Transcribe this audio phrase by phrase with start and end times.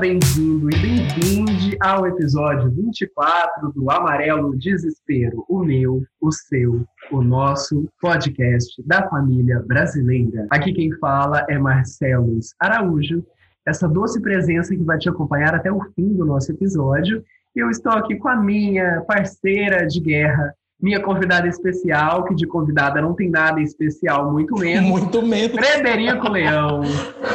[0.00, 7.88] Bem-vindo e bem-vinde ao episódio 24 do Amarelo Desespero, o meu, o seu, o nosso
[8.00, 10.46] podcast da família brasileira.
[10.50, 13.24] Aqui quem fala é Marcelo Araújo,
[13.66, 17.24] essa doce presença que vai te acompanhar até o fim do nosso episódio.
[17.54, 23.00] Eu estou aqui com a minha parceira de guerra, minha convidada especial, que de convidada
[23.00, 24.88] não tem nada especial, muito menos.
[24.88, 25.56] Muito menos.
[25.56, 26.82] Frederico Leão.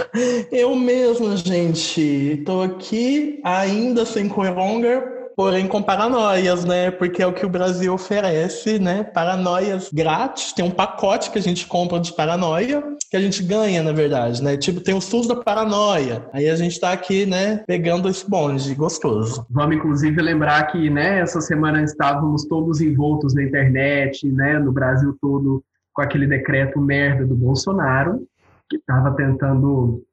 [0.51, 2.01] Eu mesmo, gente.
[2.39, 6.91] Estou aqui ainda sem coronga, porém com paranoias, né?
[6.91, 9.03] Porque é o que o Brasil oferece, né?
[9.03, 10.53] Paranoias grátis.
[10.53, 14.43] Tem um pacote que a gente compra de paranoia, que a gente ganha, na verdade,
[14.43, 14.57] né?
[14.57, 16.25] Tipo, tem o SUS da paranoia.
[16.33, 19.45] Aí a gente tá aqui, né, pegando esse bonde gostoso.
[19.49, 25.15] Vamos, inclusive, lembrar que, né, essa semana estávamos todos envoltos na internet, né, no Brasil
[25.21, 28.25] todo, com aquele decreto merda do Bolsonaro,
[28.69, 30.03] que estava tentando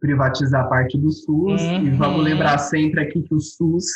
[0.00, 1.62] privatizar parte do SUS.
[1.62, 1.86] Uhum.
[1.86, 3.86] E vamos lembrar sempre aqui que o SUS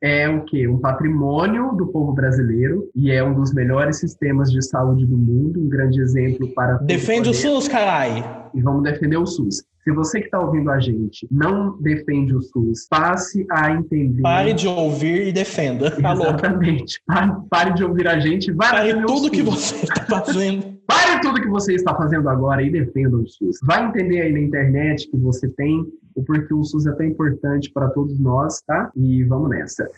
[0.00, 0.68] é o quê?
[0.68, 5.60] Um patrimônio do povo brasileiro e é um dos melhores sistemas de saúde do mundo,
[5.60, 8.50] um grande exemplo para Defende o SUS, carai!
[8.54, 9.64] E vamos defender o SUS.
[9.82, 14.22] Se você que está ouvindo a gente não defende o SUS, passe a entender.
[14.22, 15.86] Pare de ouvir e defenda.
[15.98, 17.00] Exatamente.
[17.06, 18.52] Pare, pare de ouvir a gente.
[18.52, 20.78] Vai Pare tudo que você está fazendo.
[20.86, 23.58] Pare tudo que você está fazendo agora e defenda o SUS.
[23.62, 25.84] Vai entender aí na internet que você tem
[26.18, 28.90] o porquê o SUS é tão importante para todos nós, tá?
[28.96, 29.88] E vamos nessa.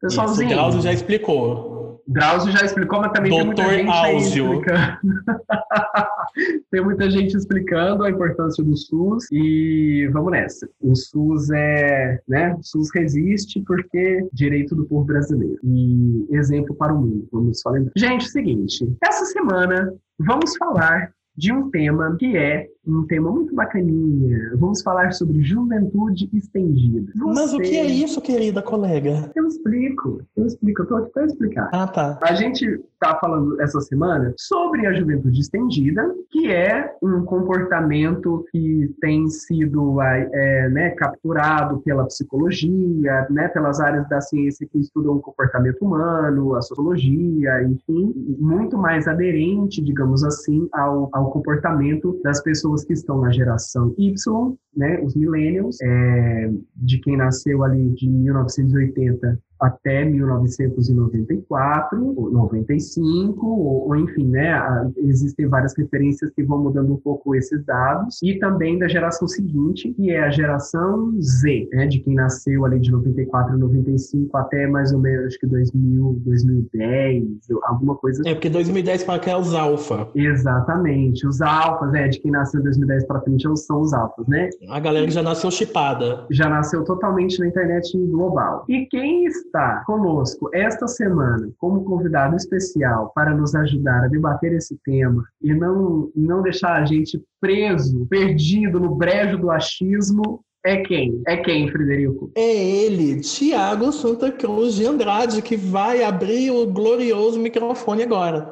[0.00, 0.50] Pessoalzinho.
[0.50, 2.02] Isso, o Drauzio já explicou.
[2.06, 4.62] Drauzio já explicou, mas também Doutor tem muita gente Áuzio.
[6.70, 10.68] tem muita gente explicando a importância do SUS e vamos nessa.
[10.80, 12.54] O SUS é, né?
[12.54, 17.26] O SUS resiste porque direito do povo brasileiro e exemplo para o mundo.
[17.32, 17.92] Vamos só lembrar.
[17.96, 18.86] Gente, seguinte.
[19.02, 24.52] Essa semana vamos falar de um tema que é um tema muito bacaninha.
[24.56, 27.12] Vamos falar sobre juventude estendida.
[27.14, 27.40] Você...
[27.40, 29.30] Mas o que é isso, querida colega?
[29.34, 31.70] Eu explico, eu explico, eu tô aqui para explicar.
[31.72, 32.18] Ah, tá.
[32.22, 38.94] A gente tá falando essa semana sobre a juventude estendida, que é um comportamento que
[39.00, 45.20] tem sido é, né, capturado pela psicologia, né, pelas áreas da ciência que estudam o
[45.20, 52.73] comportamento humano, a sociologia, enfim, muito mais aderente, digamos assim, ao, ao comportamento das pessoas
[52.74, 58.08] pessoas que estão na geração Y, né, os millennials, é, de quem nasceu ali de
[58.08, 64.60] 1980 até 1994, ou 95, ou, ou enfim, né,
[64.98, 69.92] existem várias referências que vão mudando um pouco esses dados, e também da geração seguinte,
[69.92, 74.66] que é a geração Z, né, de quem nasceu ali de 94 a 95 até
[74.66, 77.24] mais ou menos, acho que 2000, 2010,
[77.64, 80.08] alguma coisa É, porque 2010 para cá é os alfa.
[80.14, 84.50] Exatamente, os alfas, é, de quem nasceu em 2010 para frente são os alfas, né?
[84.68, 86.26] A galera que já nasceu chipada.
[86.30, 88.64] Já nasceu totalmente na internet global.
[88.68, 89.53] E quem está
[89.86, 96.10] conosco esta semana como convidado especial para nos ajudar a debater esse tema e não,
[96.14, 101.22] não deixar a gente preso, perdido no brejo do achismo, é quem?
[101.26, 102.32] É quem, Frederico?
[102.34, 102.54] É
[102.84, 108.50] ele, Tiago Santa Cruz de Andrade, que vai abrir o glorioso microfone agora.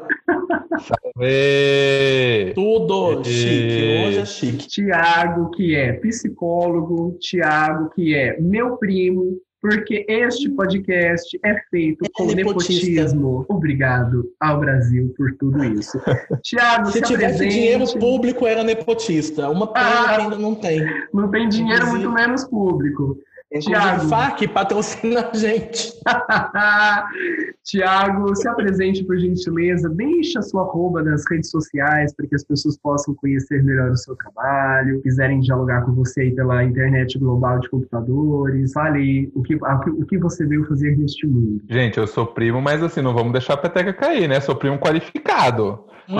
[0.79, 2.53] Salve!
[2.55, 4.69] Tudo chique, hoje é chique.
[4.69, 12.31] Tiago, que é psicólogo, Tiago, que é meu primo, porque este podcast é feito com
[12.33, 13.47] é nepotismo.
[13.49, 16.01] Obrigado ao Brasil por tudo isso.
[16.43, 17.55] Tiago, se, se tivesse apresente.
[17.55, 19.49] dinheiro público era nepotista.
[19.49, 20.85] Uma pena Ah, que ainda não tem.
[21.15, 23.17] Não tem dinheiro, Inclusive- muito menos público.
[23.61, 24.09] Tiago.
[24.09, 25.93] FAC patrocina a gente.
[27.65, 32.45] Tiago, se apresente por gentileza, deixa a sua arroba nas redes sociais para que as
[32.45, 37.61] pessoas possam conhecer melhor o seu trabalho, quiserem dialogar com você aí pela internet global
[37.61, 41.63] de computadores, fale aí o que, o que você veio fazer neste mundo.
[41.69, 44.41] Gente, eu sou primo, mas assim, não vamos deixar a peteca cair, né?
[44.41, 45.85] Sou primo qualificado.
[46.09, 46.17] Não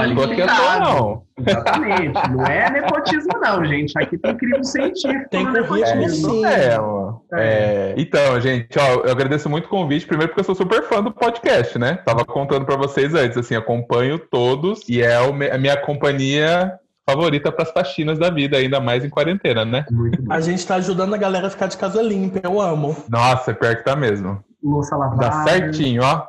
[0.81, 1.23] não.
[1.39, 2.13] Exatamente.
[2.31, 3.93] Não é nepotismo, não, gente.
[3.99, 5.29] Aqui tem crime científico.
[5.31, 6.31] Tem currículo, nepotismo.
[6.31, 6.45] sim.
[6.47, 7.23] É, mano.
[7.35, 11.03] É, Então, gente, ó, eu agradeço muito o convite, primeiro porque eu sou super fã
[11.03, 11.99] do podcast, né?
[12.05, 16.73] Tava contando pra vocês antes, assim, acompanho todos e é o me- a minha companhia
[17.09, 19.85] favorita pras faxinas da vida, ainda mais em quarentena, né?
[19.91, 20.33] Muito bom.
[20.33, 22.41] A gente tá ajudando a galera a ficar de casa limpa.
[22.43, 22.97] Eu amo.
[23.09, 24.43] Nossa, pior que tá mesmo.
[24.63, 25.29] Louça lavada.
[25.29, 26.27] Dá certinho, ó.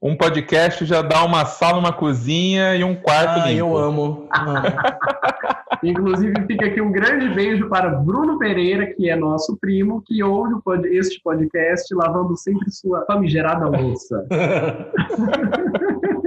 [0.00, 3.58] Um podcast já dá uma sala, uma cozinha e um quarto Ah, limpo.
[3.58, 4.28] eu amo.
[5.82, 10.54] Inclusive, fica aqui um grande beijo para Bruno Pereira, que é nosso primo, que ouve
[10.96, 14.24] este podcast lavando sempre sua famigerada louça.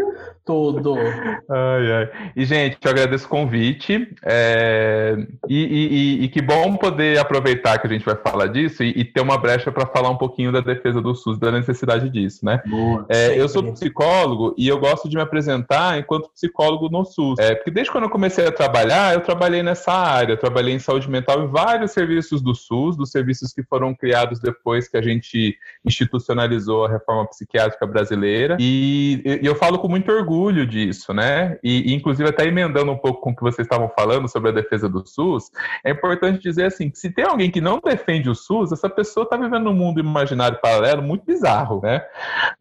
[0.50, 0.96] Tudo.
[0.98, 2.10] Ai, ai.
[2.36, 4.12] E, gente, eu agradeço o convite.
[4.26, 5.16] É...
[5.48, 9.06] E, e, e, que bom poder aproveitar que a gente vai falar disso e, e
[9.06, 12.64] ter uma brecha para falar um pouquinho da defesa do SUS, da necessidade disso, né?
[12.66, 17.38] Boa, é, eu sou psicólogo e eu gosto de me apresentar enquanto psicólogo no SUS.
[17.38, 20.34] É, porque desde quando eu comecei a trabalhar, eu trabalhei nessa área.
[20.34, 24.40] Eu trabalhei em saúde mental em vários serviços do SUS, dos serviços que foram criados
[24.40, 25.56] depois que a gente
[25.86, 28.58] institucionalizou a reforma psiquiátrica brasileira.
[28.60, 31.58] E, e eu falo com muito orgulho orgulho disso, né?
[31.64, 34.88] E, inclusive, até emendando um pouco com o que vocês estavam falando sobre a defesa
[34.88, 35.52] do SUS,
[35.84, 39.26] é importante dizer assim: que se tem alguém que não defende o SUS, essa pessoa
[39.26, 42.02] está vivendo um mundo imaginário paralelo muito bizarro, né?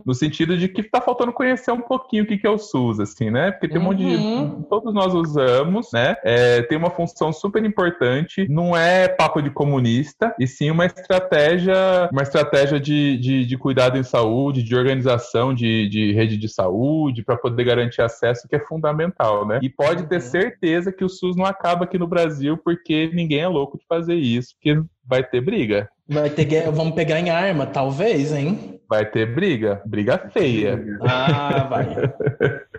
[0.04, 3.30] No sentido de que está faltando conhecer um pouquinho o que é o SUS, assim,
[3.30, 3.52] né?
[3.52, 4.16] Porque tem um monte de.
[4.16, 4.62] Uhum.
[4.68, 6.16] Todos nós usamos, né?
[6.24, 12.08] É, tem uma função super importante, não é papo de comunista, e sim uma estratégia,
[12.12, 17.22] uma estratégia de, de, de cuidado em saúde, de organização de, de rede de saúde,
[17.22, 19.58] para poder garantir acesso, que é fundamental, né?
[19.62, 20.20] E pode ter uhum.
[20.20, 24.14] certeza que o SUS não acaba aqui no Brasil, porque ninguém é louco de fazer
[24.14, 25.88] isso, porque vai ter briga.
[26.06, 28.80] Vai ter guerra, vamos pegar em arma, talvez, hein?
[28.88, 30.82] Vai ter briga, briga feia.
[31.02, 31.86] Ah, vai.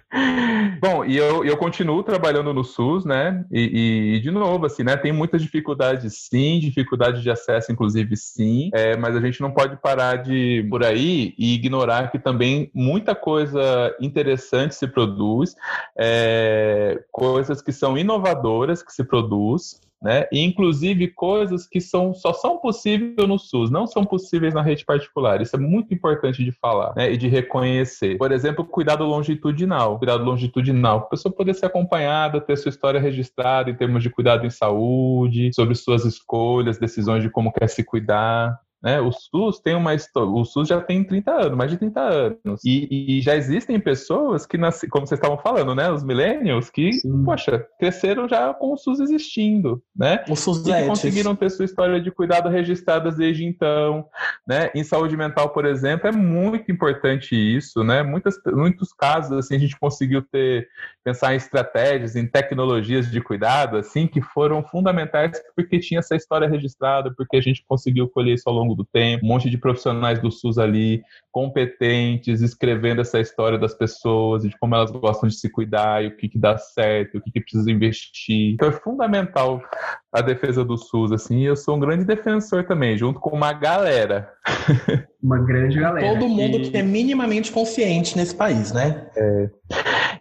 [0.82, 3.46] Bom, e eu, eu continuo trabalhando no SUS, né?
[3.52, 4.98] E, e, de novo, assim, né?
[4.98, 8.72] Tem muitas dificuldades, sim, dificuldade de acesso, inclusive, sim.
[8.74, 13.14] É, mas a gente não pode parar de por aí e ignorar que também muita
[13.14, 15.56] coisa interessante se produz,
[15.96, 20.26] é, coisas que são inovadoras que se produz né?
[20.32, 24.86] E, inclusive coisas que são, só são possíveis no SUS, não são possíveis na rede
[24.86, 25.42] particular.
[25.42, 27.12] Isso é muito importante de falar né?
[27.12, 28.18] e de reconhecer.
[28.18, 29.98] Por exemplo, cuidado longitudinal.
[29.98, 31.00] Cuidado longitudinal.
[31.00, 35.52] A pessoa poder ser acompanhada, ter sua história registrada em termos de cuidado em saúde,
[35.54, 38.58] sobre suas escolhas, decisões de como quer se cuidar.
[38.82, 39.02] Né?
[39.02, 42.62] O SUS tem uma história, o SUS já tem 30 anos, mais de 30 anos.
[42.64, 45.92] E, e já existem pessoas que, nasce, como vocês estavam falando, né?
[45.92, 47.26] Os millennials que, Sim.
[47.26, 50.24] poxa, cresceram já com o SUS existindo, né?
[50.30, 54.06] O SUS e conseguiram ter sua história de cuidado registrada desde então,
[54.48, 54.70] né?
[54.74, 58.02] Em saúde mental, por exemplo, é muito importante isso, né?
[58.02, 60.70] Muitas, muitos casos, assim, a gente conseguiu ter,
[61.10, 66.48] pensar em estratégias, em tecnologias de cuidado, assim, que foram fundamentais porque tinha essa história
[66.48, 70.22] registrada, porque a gente conseguiu colher isso ao longo do tempo, um monte de profissionais
[70.22, 71.02] do SUS ali,
[71.32, 76.08] competentes, escrevendo essa história das pessoas e de como elas gostam de se cuidar e
[76.08, 78.54] o que, que dá certo, o que, que precisa investir.
[78.54, 79.62] Então é fundamental
[80.14, 83.52] a defesa do SUS, assim, e eu sou um grande defensor também, junto com uma
[83.54, 84.32] galera.
[85.22, 86.14] Uma grande galera.
[86.14, 89.08] Todo mundo que é minimamente consciente nesse país, né?
[89.18, 89.50] É.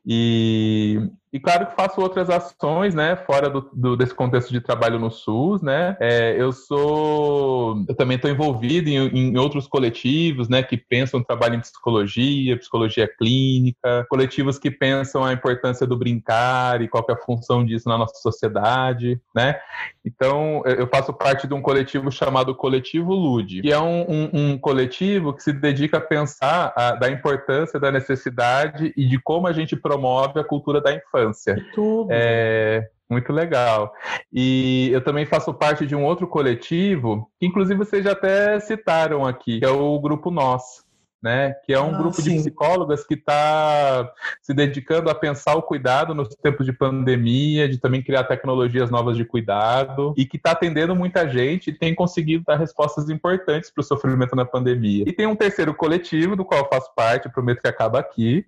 [0.09, 4.99] E e claro que faço outras ações, né, fora do, do desse contexto de trabalho
[4.99, 5.97] no SUS, né.
[6.01, 11.57] É, eu sou, eu também estou envolvido em, em, outros coletivos, né, que pensam trabalho
[11.57, 17.17] em psicologia, psicologia clínica, coletivos que pensam a importância do brincar e qual é a
[17.17, 19.59] função disso na nossa sociedade, né.
[20.05, 24.59] Então, eu faço parte de um coletivo chamado Coletivo Lude, que é um, um, um
[24.59, 29.53] coletivo que se dedica a pensar a, da importância, da necessidade e de como a
[29.53, 31.57] gente promove a cultura da infância infância.
[31.75, 32.09] Tudo.
[32.11, 33.93] É, muito legal.
[34.33, 39.27] E eu também faço parte de um outro coletivo, que inclusive vocês já até citaram
[39.27, 40.87] aqui, que é o Grupo Nós
[41.23, 41.55] né?
[41.65, 42.31] Que é um ah, grupo sim.
[42.31, 44.11] de psicólogas que está
[44.41, 49.17] se dedicando a pensar o cuidado nos tempos de pandemia, de também criar tecnologias novas
[49.17, 53.81] de cuidado e que está atendendo muita gente e tem conseguido dar respostas importantes para
[53.81, 55.05] o sofrimento na pandemia.
[55.07, 58.47] E tem um terceiro coletivo do qual eu faço parte, prometo que acaba aqui,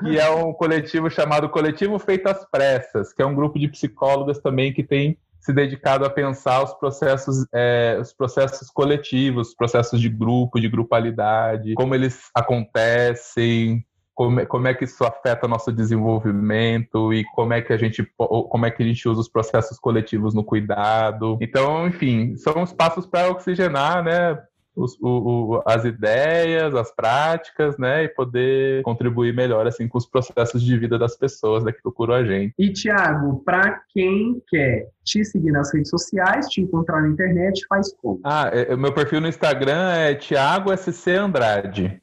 [0.05, 4.39] que é um coletivo chamado Coletivo Feito às Pressas, que é um grupo de psicólogas
[4.39, 10.01] também que tem se dedicado a pensar os processos, é, os processos coletivos, os processos
[10.01, 13.85] de grupo, de grupalidade, como eles acontecem,
[14.15, 18.65] como, como é que isso afeta nosso desenvolvimento e como é que a gente como
[18.65, 21.37] é que a gente usa os processos coletivos no cuidado.
[21.43, 24.41] Então, enfim, são espaços para oxigenar, né?
[24.77, 25.09] Os, o,
[25.57, 28.05] o, as ideias, as práticas, né?
[28.05, 32.15] E poder contribuir melhor assim com os processos de vida das pessoas né, que procuram
[32.15, 32.55] a gente.
[32.59, 37.95] E, Tiago, para quem quer te seguir nas redes sociais, te encontrar na internet, faz
[37.95, 38.21] como?
[38.25, 42.03] Ah, é, é, meu perfil no Instagram é Tiago SC Andrade.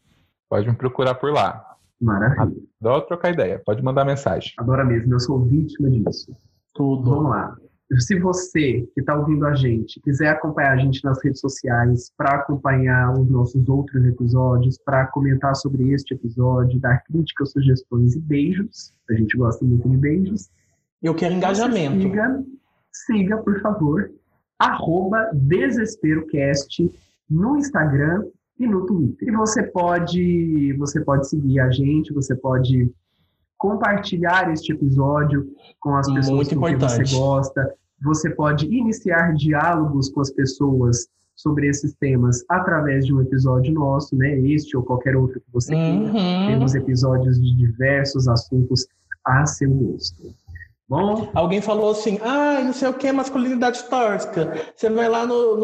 [0.50, 1.66] Pode me procurar por lá.
[2.00, 2.62] Maravilha.
[2.82, 3.62] Adoro trocar ideia.
[3.64, 4.54] Pode mandar mensagem.
[4.58, 5.14] Adoro mesmo.
[5.14, 6.36] Eu sou vítima disso.
[6.74, 7.10] Tudo.
[7.10, 7.56] Vamos lá.
[8.00, 12.36] Se você que está ouvindo a gente quiser acompanhar a gente nas redes sociais para
[12.36, 18.94] acompanhar os nossos outros episódios, para comentar sobre este episódio, dar críticas, sugestões e beijos,
[19.10, 20.50] a gente gosta muito de beijos.
[21.04, 22.02] Eu quero engajamento.
[22.02, 22.44] Siga,
[22.94, 24.12] siga, por favor,
[24.58, 26.90] arroba DesesperoCast
[27.30, 28.26] no Instagram
[28.58, 29.28] e no Twitter.
[29.28, 32.90] E você pode, você pode seguir a gente, você pode
[33.58, 35.48] compartilhar este episódio
[35.80, 37.81] com as pessoas quem você gosta.
[38.04, 44.16] Você pode iniciar diálogos com as pessoas sobre esses temas através de um episódio nosso,
[44.16, 44.40] né?
[44.40, 46.12] Este ou qualquer outro que você queira.
[46.12, 46.48] Uhum.
[46.48, 48.86] Temos episódios de diversos assuntos
[49.26, 50.34] a seu gosto.
[50.92, 54.52] Bom, Alguém falou assim, ah, não sei o que, masculinidade tóxica.
[54.76, 55.56] Você vai lá no,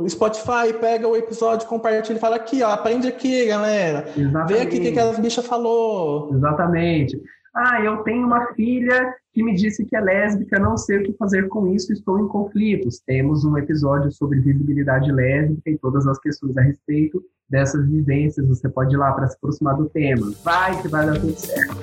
[0.00, 4.08] no Spotify, pega o episódio, compartilha e fala aqui, ó, aprende aqui, galera.
[4.16, 4.52] exatamente.
[4.52, 6.34] Vê aqui o que, que as bichas falou.
[6.34, 7.16] Exatamente.
[7.54, 11.12] Ah, eu tenho uma filha que me disse que é lésbica, não sei o que
[11.18, 12.98] fazer com isso, estou em conflitos.
[13.00, 18.48] Temos um episódio sobre visibilidade lésbica e todas as questões a respeito dessas vivências.
[18.48, 20.32] Você pode ir lá para se aproximar do tema.
[20.42, 21.76] Vai que vai dar tudo certo.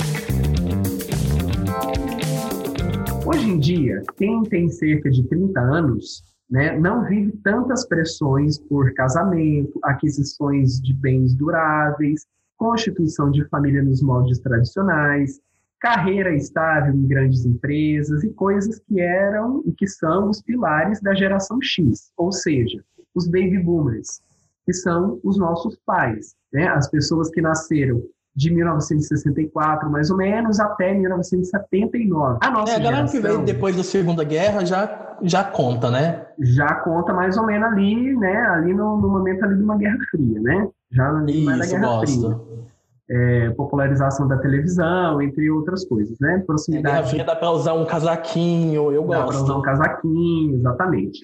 [3.27, 8.91] Hoje em dia, quem tem cerca de 30 anos né, não vive tantas pressões por
[8.95, 12.25] casamento, aquisições de bens duráveis,
[12.57, 15.39] constituição de família nos moldes tradicionais,
[15.79, 21.13] carreira estável em grandes empresas e coisas que eram e que são os pilares da
[21.13, 22.83] geração X, ou seja,
[23.15, 24.21] os baby boomers,
[24.65, 26.67] que são os nossos pais, né?
[26.67, 28.01] as pessoas que nasceram
[28.35, 32.39] de 1964, mais ou menos, até 1979.
[32.41, 35.89] A nossa É, a galera que geração veio depois da Segunda Guerra já, já conta,
[35.89, 36.25] né?
[36.39, 38.37] já conta mais ou menos ali, né?
[38.47, 40.67] Ali no, no momento ali de uma Guerra Fria, né?
[40.91, 42.69] Já ali mais da Isso, Guerra Fria.
[43.09, 43.21] Gosto.
[43.21, 46.33] É, popularização da televisão, entre outras coisas, né?
[46.33, 49.61] Guerra Proximidade Fria dá pra usar um casaquinho, eu Dá para usar um gosto.
[49.63, 51.19] casaquinho, exatamente.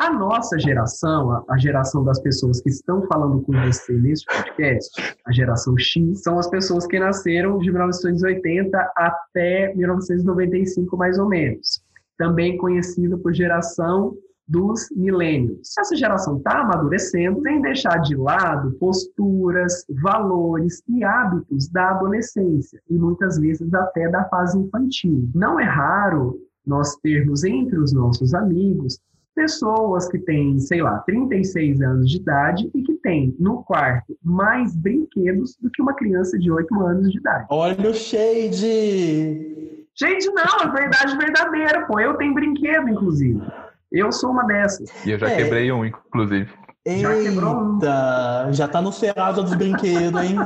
[0.00, 5.16] A nossa geração, a, a geração das pessoas que estão falando com você nesse podcast,
[5.26, 11.82] a geração X, são as pessoas que nasceram de 1980 até 1995, mais ou menos.
[12.16, 14.14] Também conhecida por geração
[14.46, 15.72] dos milênios.
[15.78, 22.94] Essa geração está amadurecendo sem deixar de lado posturas, valores e hábitos da adolescência e
[22.94, 25.28] muitas vezes até da fase infantil.
[25.34, 28.98] Não é raro nós termos entre os nossos amigos
[29.34, 34.76] pessoas que têm, sei lá, 36 anos de idade e que têm no quarto mais
[34.76, 37.46] brinquedos do que uma criança de 8 anos de idade.
[37.50, 39.64] Olha o shade!
[39.96, 42.00] Gente, não, é verdade verdadeira, pô.
[42.00, 43.40] Eu tenho brinquedo, inclusive.
[43.94, 44.90] Eu sou uma dessas.
[45.06, 45.36] E eu já É.
[45.36, 46.50] quebrei um, inclusive.
[46.84, 47.74] Já quebrou um.
[47.76, 50.36] Eita, já tá no Serasa dos brinquedos, hein?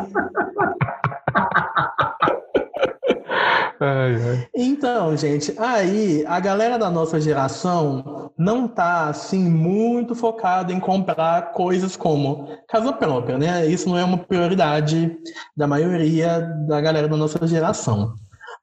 [3.81, 4.49] Ai, ai.
[4.57, 11.53] Então, gente, aí a galera da nossa geração não tá assim muito focada em comprar
[11.53, 13.65] coisas como casa própria, né?
[13.67, 15.17] Isso não é uma prioridade
[15.57, 18.15] da maioria da galera da nossa geração.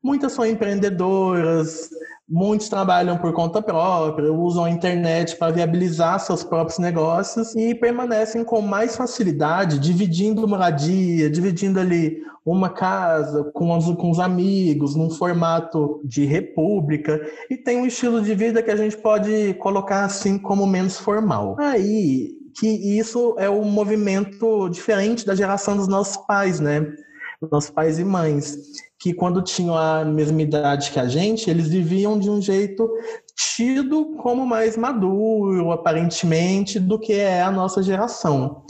[0.04, 1.90] Muitas são empreendedoras,
[2.28, 8.44] muitos trabalham por conta própria, usam a internet para viabilizar seus próprios negócios e permanecem
[8.44, 15.10] com mais facilidade dividindo moradia, dividindo ali uma casa com os, com os amigos, num
[15.10, 20.38] formato de república, e tem um estilo de vida que a gente pode colocar assim
[20.38, 21.56] como menos formal.
[21.60, 26.86] Aí que isso é um movimento diferente da geração dos nossos pais, né?
[27.52, 28.58] Nossos pais e mães,
[29.00, 32.90] que quando tinham a mesma idade que a gente, eles viviam de um jeito
[33.56, 38.64] tido como mais maduro, aparentemente, do que é a nossa geração.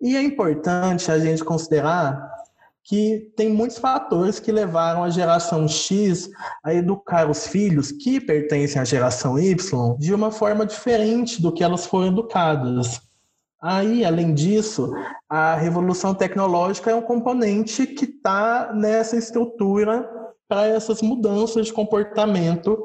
[0.00, 2.38] E é importante a gente considerar
[2.84, 6.30] que tem muitos fatores que levaram a geração X
[6.64, 11.62] a educar os filhos que pertencem à geração Y de uma forma diferente do que
[11.62, 13.07] elas foram educadas.
[13.60, 14.92] Aí, além disso,
[15.28, 20.08] a revolução tecnológica é um componente que está nessa estrutura
[20.48, 22.78] para essas mudanças de comportamento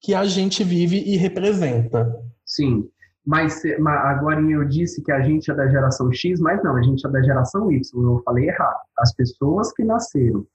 [0.00, 2.12] que a gente vive e representa.
[2.44, 2.88] Sim.
[3.24, 6.82] Mas, mas agora eu disse que a gente é da geração X, mas não, a
[6.82, 7.82] gente é da geração Y.
[8.04, 8.80] Eu falei errado.
[8.98, 10.46] As pessoas que nasceram,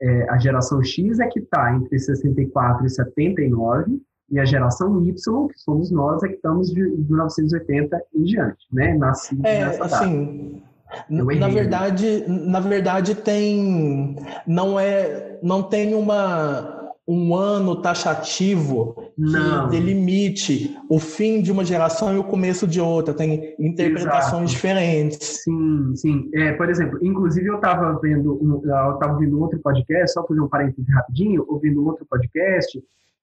[0.00, 4.00] é, a geração X é que está entre 64 e 79,
[4.32, 8.94] e a geração Y, que somos nós, é que estamos de 1980 em diante, né?
[8.94, 9.96] Nascidos É, nessa data.
[9.96, 10.62] assim,
[11.08, 11.50] na errei.
[11.54, 19.68] verdade, na verdade tem não é não tem uma um ano taxativo que Não.
[19.68, 24.46] delimite o fim de uma geração e o começo de outra, tem interpretações Exato.
[24.50, 25.42] diferentes.
[25.42, 26.30] Sim, sim.
[26.32, 30.48] É, por exemplo, inclusive eu estava vendo, eu estava ouvindo outro podcast, só fazer um
[30.48, 32.80] parênteses rapidinho, ouvindo outro podcast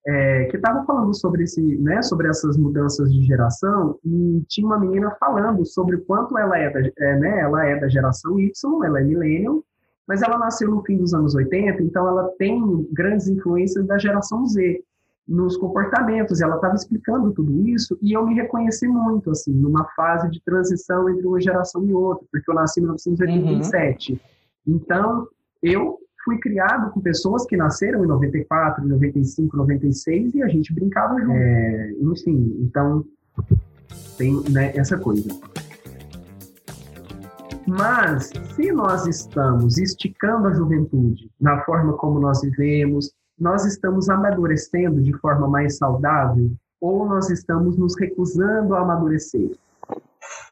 [0.09, 4.79] é, que estava falando sobre esse, né, sobre essas mudanças de geração e tinha uma
[4.79, 8.51] menina falando sobre o quanto ela é da, é, né, ela é da geração Y,
[8.83, 9.63] ela é millennial,
[10.07, 14.47] mas ela nasceu no fim dos anos 80, então ela tem grandes influências da geração
[14.47, 14.83] Z.
[15.27, 16.41] nos comportamentos.
[16.41, 21.07] Ela estava explicando tudo isso e eu me reconheci muito, assim, numa fase de transição
[21.07, 24.13] entre uma geração e outra, porque eu nasci em 1987.
[24.13, 24.19] Uhum.
[24.75, 25.27] Então,
[25.61, 31.19] eu fui criado com pessoas que nasceram em 94, 95, 96 e a gente brincava
[31.19, 31.31] junto.
[31.31, 33.05] É, enfim, então
[34.17, 35.27] tem né, essa coisa.
[37.67, 45.01] Mas, se nós estamos esticando a juventude na forma como nós vivemos, nós estamos amadurecendo
[45.01, 49.51] de forma mais saudável ou nós estamos nos recusando a amadurecer?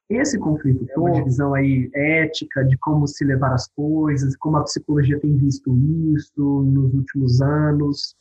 [0.10, 4.64] Esse conflito é uma divisão aí ética de como se levar as coisas, como a
[4.64, 5.76] psicologia tem visto
[6.16, 8.16] isso nos últimos anos.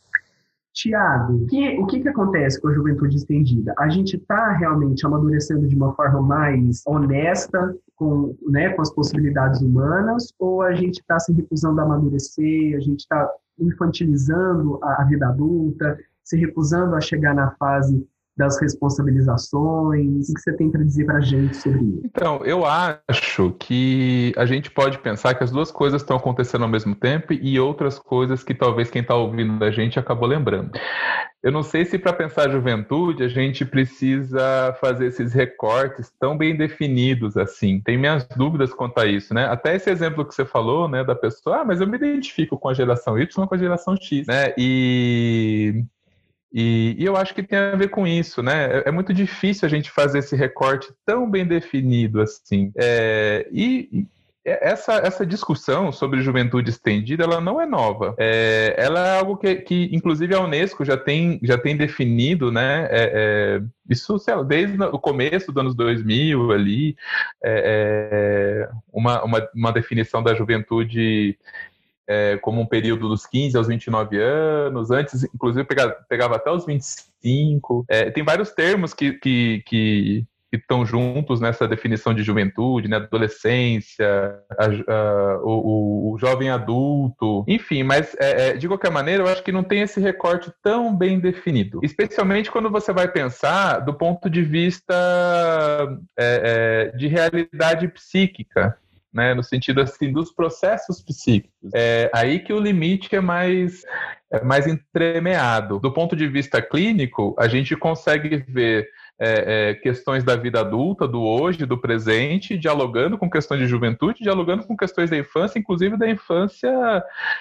[0.77, 1.47] Tiago,
[1.79, 3.73] o que, que acontece com a juventude estendida?
[3.79, 9.63] A gente está realmente amadurecendo de uma forma mais honesta com, né, com as possibilidades
[9.63, 15.05] humanas ou a gente está se recusando a amadurecer, a gente está infantilizando a, a
[15.05, 20.29] vida adulta, se recusando a chegar na fase das responsabilizações?
[20.29, 22.03] O que você tem para dizer para a gente sobre isso?
[22.05, 26.69] Então, eu acho que a gente pode pensar que as duas coisas estão acontecendo ao
[26.69, 30.73] mesmo tempo e outras coisas que talvez quem está ouvindo da gente acabou lembrando.
[31.43, 36.37] Eu não sei se para pensar a juventude a gente precisa fazer esses recortes tão
[36.37, 37.81] bem definidos assim.
[37.81, 39.47] Tem minhas dúvidas quanto a isso, né?
[39.47, 42.69] Até esse exemplo que você falou, né, da pessoa, ah, mas eu me identifico com
[42.69, 44.55] a geração Y, com a geração X, né?
[44.59, 45.85] E
[46.53, 48.79] e, e, eu acho que tem a ver com isso, né?
[48.79, 52.73] É, é, muito difícil a gente fazer esse recorte tão bem definido assim.
[52.77, 54.07] É, e,
[54.47, 58.15] essa, essa discussão sobre juventude estendida, ela não é nova.
[58.17, 62.87] É, ela é algo que, que, inclusive, a Unesco já tem, já tem definido, né?
[62.91, 66.97] É, é, isso, lá, desde o começo dos anos 2000 ali,
[67.43, 71.37] é, é, uma, uma, uma definição da juventude
[72.09, 76.65] é, como um período dos 15 aos 29 anos, antes, inclusive, pegava, pegava até os
[76.65, 77.85] 25.
[77.89, 82.97] É, tem vários termos que, que, que, estão juntos nessa definição de juventude, né?
[82.97, 84.07] adolescência,
[84.59, 89.43] a, a, o, o, jovem adulto, enfim, mas é, é, de qualquer maneira, eu acho
[89.43, 94.31] que não tem esse recorte tão bem definido, especialmente quando você vai pensar do ponto
[94.31, 94.95] de vista
[96.19, 98.79] é, é, de realidade psíquica
[99.17, 101.71] né, no sentido assim dos processos psíquicos.
[101.75, 103.83] É aí que o limite é mais
[104.31, 105.81] é mais entremeado.
[105.81, 108.87] Do ponto de vista clínico, a gente consegue ver
[109.19, 114.23] é, é, questões da vida adulta, do hoje, do presente, dialogando com questões de juventude,
[114.23, 116.71] dialogando com questões da infância, inclusive da infância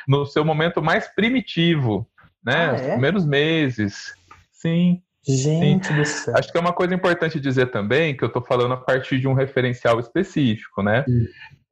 [0.07, 2.07] no seu momento mais primitivo,
[2.41, 2.73] né, ah, é?
[2.75, 4.13] os primeiros meses.
[4.53, 5.01] Sim.
[5.27, 5.95] Gente Sim.
[5.95, 6.35] do céu.
[6.37, 9.27] Acho que é uma coisa importante dizer também, que eu estou falando a partir de
[9.27, 11.03] um referencial específico, né?
[11.03, 11.27] Sim.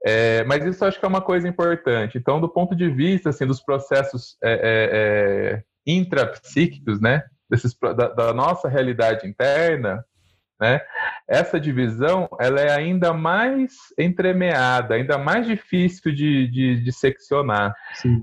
[0.06, 2.18] É, mas isso acho que é uma coisa importante.
[2.18, 4.90] Então, do ponto de vista assim, dos processos é, é,
[5.56, 10.04] é intrapsíquicos, né, desses, da, da, nossa realidade interna,
[10.60, 10.82] né,
[11.28, 17.74] essa divisão ela é ainda mais entremeada, ainda mais difícil de, de, de seccionar.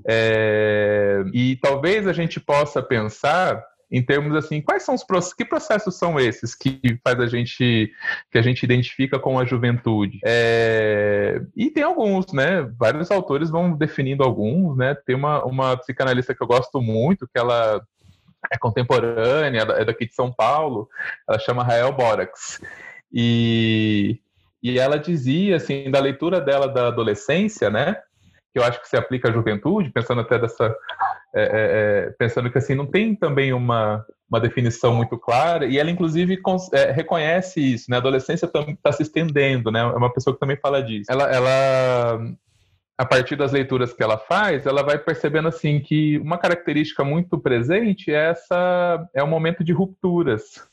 [0.07, 5.97] É, e talvez a gente possa pensar em termos assim, quais são os que processos
[5.99, 7.93] são esses que faz a gente
[8.31, 10.21] que a gente identifica com a juventude?
[10.25, 12.63] É, e tem alguns, né?
[12.79, 14.95] Vários autores vão definindo alguns, né?
[14.95, 17.83] Tem uma, uma psicanalista que eu gosto muito, que ela
[18.51, 20.89] é contemporânea, é daqui de São Paulo,
[21.29, 22.61] ela chama Rael Borax.
[23.13, 24.21] E,
[24.63, 27.97] e ela dizia, assim, da leitura dela da adolescência, né?
[28.53, 30.75] Que eu acho que se aplica à juventude, pensando até dessa
[31.35, 35.79] é, é, é, pensando que assim não tem também uma, uma definição muito clara e
[35.79, 36.41] ela inclusive
[36.73, 37.97] é, reconhece isso, né?
[37.97, 39.81] A adolescência está se estendendo, né?
[39.81, 41.11] É uma pessoa que também fala disso.
[41.11, 42.21] Ela, ela
[42.99, 47.39] a partir das leituras que ela faz, ela vai percebendo assim que uma característica muito
[47.39, 50.69] presente é essa é o momento de rupturas,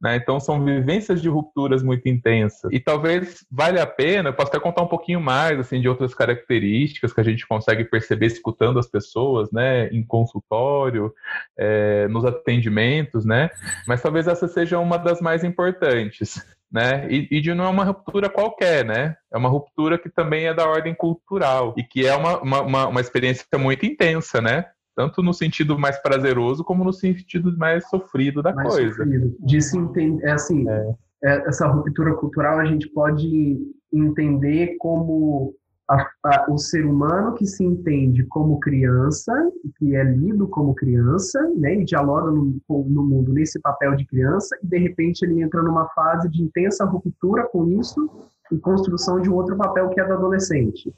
[0.00, 0.16] né?
[0.16, 2.70] Então são vivências de rupturas muito intensas.
[2.72, 6.14] E talvez valha a pena, eu posso até contar um pouquinho mais assim de outras
[6.14, 11.12] características que a gente consegue perceber escutando as pessoas, né, em consultório,
[11.56, 13.50] é, nos atendimentos, né?
[13.86, 16.44] Mas talvez essa seja uma das mais importantes.
[16.70, 17.06] Né?
[17.08, 19.16] E, e de não é uma ruptura qualquer, né?
[19.32, 23.00] É uma ruptura que também é da ordem cultural e que é uma, uma, uma
[23.00, 24.66] experiência muito intensa, né?
[24.96, 28.96] Tanto no sentido mais prazeroso como no sentido mais sofrido da mais coisa.
[28.96, 29.36] Sofrido.
[29.40, 30.94] De se entender, é assim, é.
[31.22, 33.58] É, essa ruptura cultural a gente pode
[33.92, 35.54] entender como
[35.88, 39.32] a, a, o ser humano que se entende como criança,
[39.78, 44.58] que é lido como criança, né, e dialoga no, no mundo nesse papel de criança,
[44.62, 48.10] e de repente ele entra numa fase de intensa ruptura com isso
[48.50, 50.92] e construção de um outro papel que é do adolescente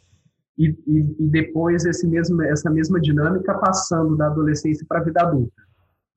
[0.59, 5.68] e, e, depois esse mesmo, essa mesma dinâmica passando da adolescência para a vida adulta.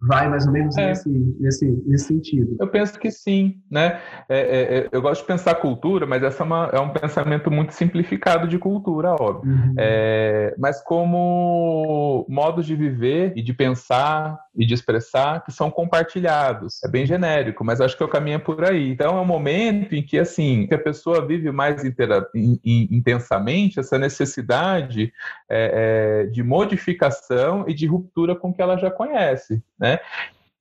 [0.02, 0.88] Vai mais ou menos é.
[0.88, 1.10] nesse,
[1.40, 2.58] nesse, nesse sentido.
[2.60, 4.00] Eu penso que sim, né?
[4.28, 7.52] É, é, é, eu gosto de pensar cultura, mas essa é, uma, é, um pensamento
[7.52, 9.52] muito simplificado de cultura, óbvio.
[9.52, 9.76] Uhum.
[9.78, 16.84] É, mas como modos de viver e de pensar e de expressar que são compartilhados.
[16.84, 18.90] É bem genérico, mas acho que o caminho é por aí.
[18.90, 21.94] Então é um momento em que assim que a pessoa vive mais in,
[22.36, 25.14] in, intensamente essa necessidade
[25.48, 29.91] é, de modificação e de ruptura com o que ela já conhece, né?
[29.92, 30.00] Né?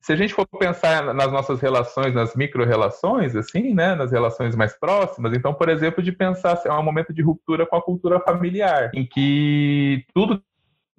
[0.01, 4.73] Se a gente for pensar nas nossas relações, nas micro-relações, assim, né, nas relações mais
[4.73, 8.89] próximas, então, por exemplo, de pensar é um momento de ruptura com a cultura familiar,
[8.95, 10.41] em que tudo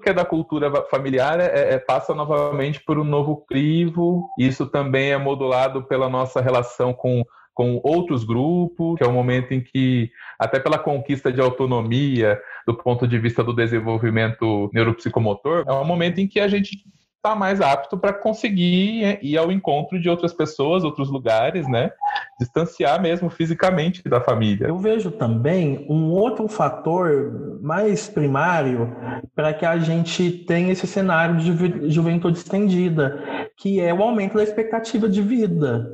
[0.00, 4.28] que é da cultura familiar é, é, passa novamente por um novo crivo.
[4.36, 9.52] Isso também é modulado pela nossa relação com, com outros grupos, que é um momento
[9.52, 15.72] em que, até pela conquista de autonomia, do ponto de vista do desenvolvimento neuropsicomotor, é
[15.72, 16.84] um momento em que a gente
[17.24, 21.92] está mais apto para conseguir ir ao encontro de outras pessoas, outros lugares, né?
[22.40, 24.66] Distanciar mesmo fisicamente da família.
[24.66, 28.92] Eu vejo também um outro fator mais primário
[29.36, 33.22] para que a gente tenha esse cenário de juventude estendida,
[33.56, 35.88] que é o aumento da expectativa de vida.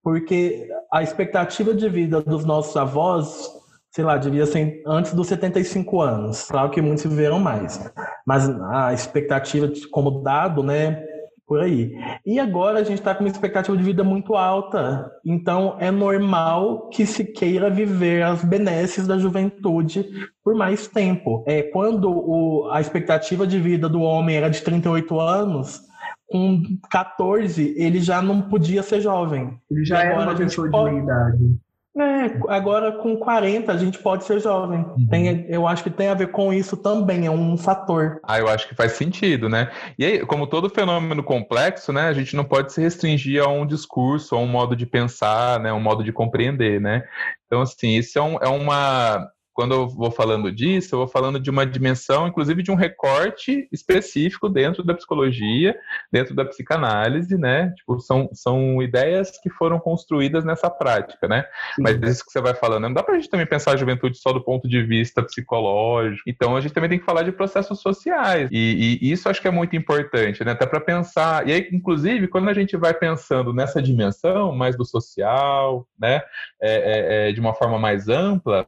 [0.00, 3.57] Porque a expectativa de vida dos nossos avós
[3.90, 6.44] sei lá, devia ser antes dos 75 anos.
[6.44, 7.90] Claro que muitos viveram mais.
[8.26, 11.04] Mas a expectativa como dado, né,
[11.48, 11.94] por aí.
[12.26, 15.10] E agora a gente está com uma expectativa de vida muito alta.
[15.24, 20.06] Então é normal que se queira viver as benesses da juventude
[20.44, 21.42] por mais tempo.
[21.46, 25.80] É, quando o, a expectativa de vida do homem era de 38 anos,
[26.26, 29.58] com 14 ele já não podia ser jovem.
[29.70, 31.58] Ele já era uma pessoa de meia idade.
[31.98, 34.80] É, agora com 40 a gente pode ser jovem.
[34.80, 35.06] Uhum.
[35.10, 38.20] Tem, eu acho que tem a ver com isso também, é um fator.
[38.22, 39.70] Ah, eu acho que faz sentido, né?
[39.98, 43.66] E aí, como todo fenômeno complexo, né, a gente não pode se restringir a um
[43.66, 47.02] discurso, a um modo de pensar, né, um modo de compreender, né?
[47.46, 51.40] Então, assim, isso é, um, é uma quando eu vou falando disso, eu vou falando
[51.40, 55.76] de uma dimensão, inclusive de um recorte específico dentro da psicologia,
[56.12, 57.72] dentro da psicanálise, né?
[57.76, 61.44] Tipo, são, são ideias que foram construídas nessa prática, né?
[61.74, 61.82] Sim.
[61.82, 64.32] Mas isso que você vai falando, não dá pra gente também pensar a juventude só
[64.32, 66.22] do ponto de vista psicológico.
[66.30, 68.48] Então, a gente também tem que falar de processos sociais.
[68.52, 70.52] E, e isso acho que é muito importante, né?
[70.52, 71.48] Até para pensar.
[71.48, 76.22] E aí, inclusive, quando a gente vai pensando nessa dimensão mais do social, né?
[76.62, 78.64] É, é, é, de uma forma mais ampla,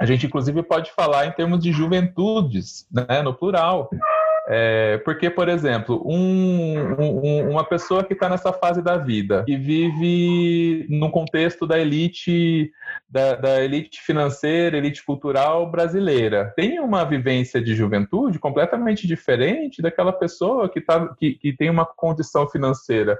[0.00, 3.88] a gente, inclusive, pode falar em termos de juventudes, né, no plural.
[4.46, 9.56] É, porque, por exemplo, um, um, uma pessoa que está nessa fase da vida, que
[9.56, 12.70] vive no contexto da elite,
[13.08, 20.12] da, da, elite financeira, elite cultural brasileira, tem uma vivência de juventude completamente diferente daquela
[20.12, 23.18] pessoa que, tá, que, que tem uma condição financeira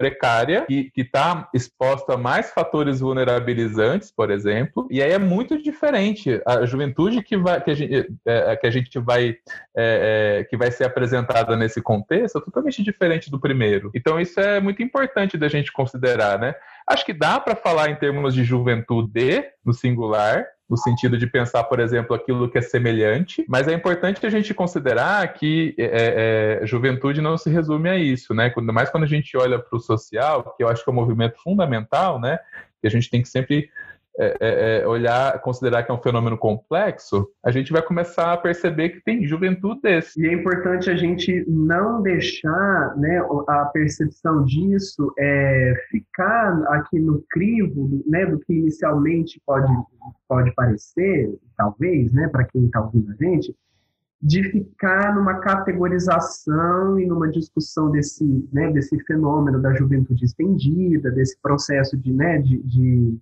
[0.00, 6.40] precária, que está exposta a mais fatores vulnerabilizantes, por exemplo, e aí é muito diferente.
[6.46, 9.36] A juventude que, vai, que, a, gente, é, que a gente vai
[9.76, 13.90] é, é, que vai ser apresentada nesse contexto é totalmente diferente do primeiro.
[13.94, 16.54] Então isso é muito importante da gente considerar, né?
[16.88, 21.64] Acho que dá para falar em termos de juventude no singular, no sentido de pensar,
[21.64, 26.66] por exemplo, aquilo que é semelhante, mas é importante a gente considerar que é, é,
[26.66, 28.50] juventude não se resume a isso, né?
[28.50, 30.96] Quando mais quando a gente olha para o social, que eu acho que é um
[30.96, 32.38] movimento fundamental, né?
[32.80, 33.68] Que a gente tem que sempre
[34.18, 38.36] é, é, é, olhar, considerar que é um fenômeno complexo, a gente vai começar a
[38.36, 40.20] perceber que tem juventude desse.
[40.20, 47.24] E é importante a gente não deixar né, a percepção disso é, ficar aqui no
[47.30, 49.72] crivo né, do que inicialmente pode,
[50.28, 53.54] pode parecer, talvez, né, para quem está ouvindo a gente,
[54.20, 61.40] de ficar numa categorização e numa discussão desse, né, desse fenômeno da juventude estendida, desse
[61.40, 63.18] processo de, né, de, de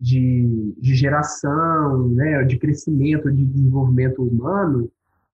[0.00, 4.90] de, de geração, né, de crescimento, de desenvolvimento humano,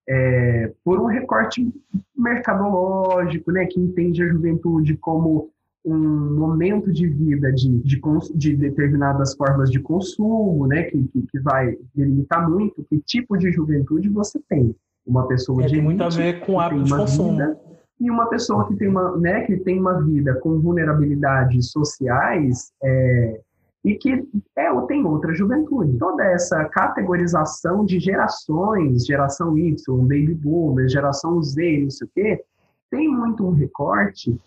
[0.09, 1.73] é, por um recorte
[2.17, 5.51] mercadológico, né, que entende a juventude como
[5.85, 8.01] um momento de vida de, de,
[8.35, 13.51] de determinadas formas de consumo, né, que, que, que, vai delimitar muito que tipo de
[13.51, 14.75] juventude você tem.
[15.07, 17.33] Uma pessoa é, de tem muito a ver com hábito de consumo.
[17.33, 17.59] Vida,
[18.01, 23.41] e uma pessoa que tem uma, né, que tem uma vida com vulnerabilidades sociais é,
[23.85, 24.13] e que
[24.57, 25.99] é, tem outra juventude.
[25.99, 32.45] Toda essa categorização de gerações, geração Y, baby boomer, geração Z, não sei o quê,
[32.91, 34.39] tem muito um recorte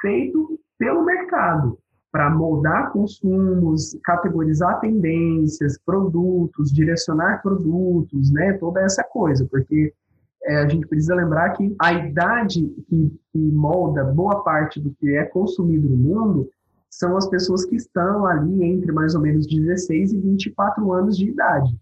[0.00, 1.78] feito pelo mercado
[2.10, 9.94] para moldar consumos, categorizar tendências, produtos, direcionar produtos, né, toda essa coisa, porque
[10.44, 15.14] é, a gente precisa lembrar que a idade que, que molda boa parte do que
[15.16, 16.50] é consumido no mundo
[16.92, 21.30] são as pessoas que estão ali entre mais ou menos 16 e 24 anos de
[21.30, 21.74] idade.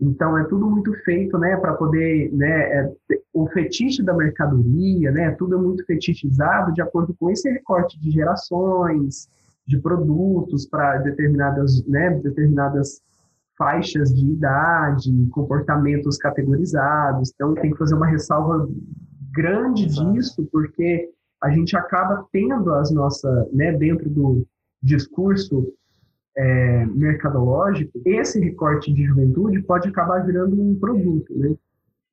[0.00, 2.92] Então é tudo muito feito, né, para poder, né, é,
[3.34, 8.10] o fetiche da mercadoria, né, tudo é muito fetichizado de acordo com esse recorte de
[8.10, 9.28] gerações,
[9.66, 13.02] de produtos para determinadas, né, determinadas
[13.58, 17.32] faixas de idade, comportamentos categorizados.
[17.34, 18.66] Então tem que fazer uma ressalva
[19.32, 21.10] grande disso, porque
[21.42, 24.46] a gente acaba tendo as nossas, né, dentro do
[24.82, 25.72] discurso
[26.36, 31.54] é, mercadológico, esse recorte de juventude pode acabar virando um produto, né?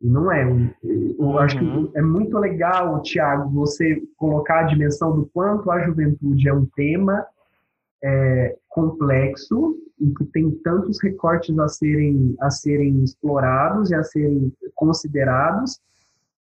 [0.02, 0.44] E não é.
[0.44, 1.38] Eu uhum.
[1.38, 6.54] acho que é muito legal, Tiago, você colocar a dimensão do quanto a juventude é
[6.54, 7.26] um tema
[8.04, 14.52] é, complexo e que tem tantos recortes a serem, a serem explorados e a serem
[14.74, 15.80] considerados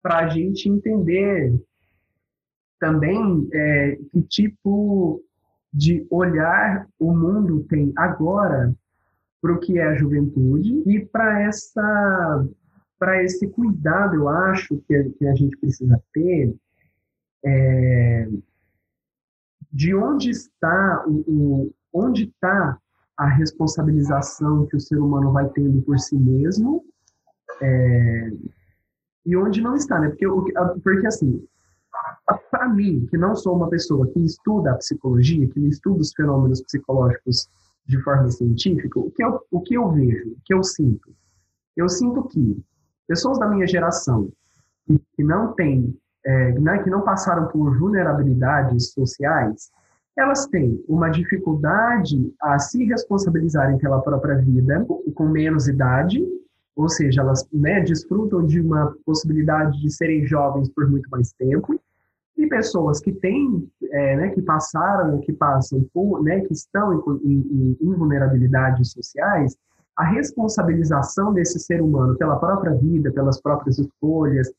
[0.02, 1.54] para a gente entender
[2.82, 5.24] também é, que tipo
[5.72, 8.76] de olhar o mundo tem agora
[9.40, 12.48] para o que é a juventude e para essa
[13.00, 16.54] para esse cuidado eu acho que, que a gente precisa ter
[17.46, 18.28] é,
[19.72, 22.78] de onde está o, o onde está
[23.16, 26.84] a responsabilização que o ser humano vai tendo por si mesmo
[27.62, 28.32] é,
[29.24, 30.10] e onde não está, né?
[30.10, 30.26] Porque,
[30.84, 31.46] porque assim,
[32.34, 36.62] para mim, que não sou uma pessoa que estuda a psicologia, que estuda os fenômenos
[36.62, 37.48] psicológicos
[37.86, 41.12] de forma científica, o que eu, o que eu vejo, o que eu sinto?
[41.76, 42.64] Eu sinto que
[43.08, 44.30] pessoas da minha geração
[44.86, 49.72] que, que não têm, é, né, que não passaram por vulnerabilidades sociais,
[50.18, 56.22] elas têm uma dificuldade a se responsabilizarem pela própria vida com menos idade,
[56.76, 61.80] ou seja, elas né, desfrutam de uma possibilidade de serem jovens por muito mais tempo,
[62.38, 67.32] e pessoas que têm, é, né, que passaram, que passam por, né, que estão em,
[67.34, 69.56] em, em vulnerabilidades sociais,
[69.96, 74.52] a responsabilização desse ser humano pela própria vida, pelas próprias escolhas,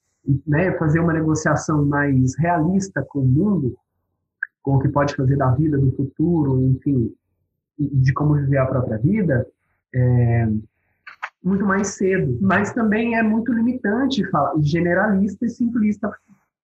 [0.47, 3.77] né, fazer uma negociação mais realista com o mundo,
[4.63, 7.13] com o que pode fazer da vida, do futuro, enfim,
[7.79, 9.47] de como viver a própria vida,
[9.93, 10.49] é,
[11.43, 12.39] muito mais cedo.
[12.41, 14.23] Mas também é muito limitante,
[14.61, 16.13] generalista e simplista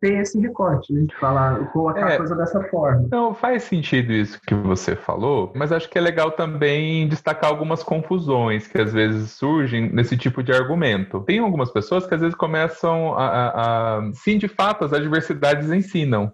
[0.01, 1.03] ter esse recorte, né?
[1.03, 3.09] De falar, colocar é, a coisa dessa forma.
[3.11, 7.83] Não, faz sentido isso que você falou, mas acho que é legal também destacar algumas
[7.83, 11.21] confusões que às vezes surgem nesse tipo de argumento.
[11.21, 13.27] Tem algumas pessoas que às vezes começam a.
[13.27, 16.33] a, a sim, de fato, as adversidades ensinam.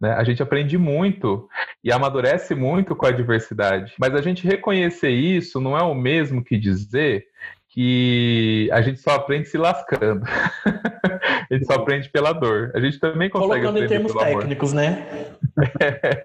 [0.00, 0.12] Né?
[0.12, 1.48] A gente aprende muito
[1.82, 3.94] e amadurece muito com a diversidade.
[3.98, 7.24] Mas a gente reconhecer isso não é o mesmo que dizer
[7.74, 10.24] que a gente só aprende se lascando.
[11.50, 12.70] a gente só aprende pela dor.
[12.72, 14.84] A gente também consegue Colocando em termos técnicos, amor.
[14.84, 15.34] né?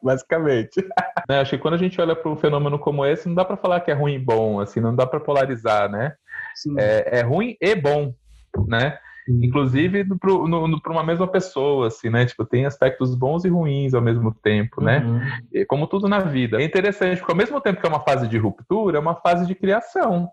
[0.00, 0.86] Basicamente.
[1.28, 3.56] Né, acho que quando a gente olha para um fenômeno como esse, não dá para
[3.56, 6.14] falar que é ruim e bom, assim, não dá para polarizar, né?
[6.78, 8.14] É, é ruim e bom,
[8.68, 8.96] né?
[9.28, 12.26] Inclusive para uma mesma pessoa, assim, né?
[12.26, 14.98] Tipo, tem aspectos bons e ruins ao mesmo tempo, né?
[14.98, 15.20] Uhum.
[15.52, 16.60] E, como tudo na vida.
[16.60, 19.46] É interessante, porque ao mesmo tempo que é uma fase de ruptura, é uma fase
[19.46, 20.28] de criação.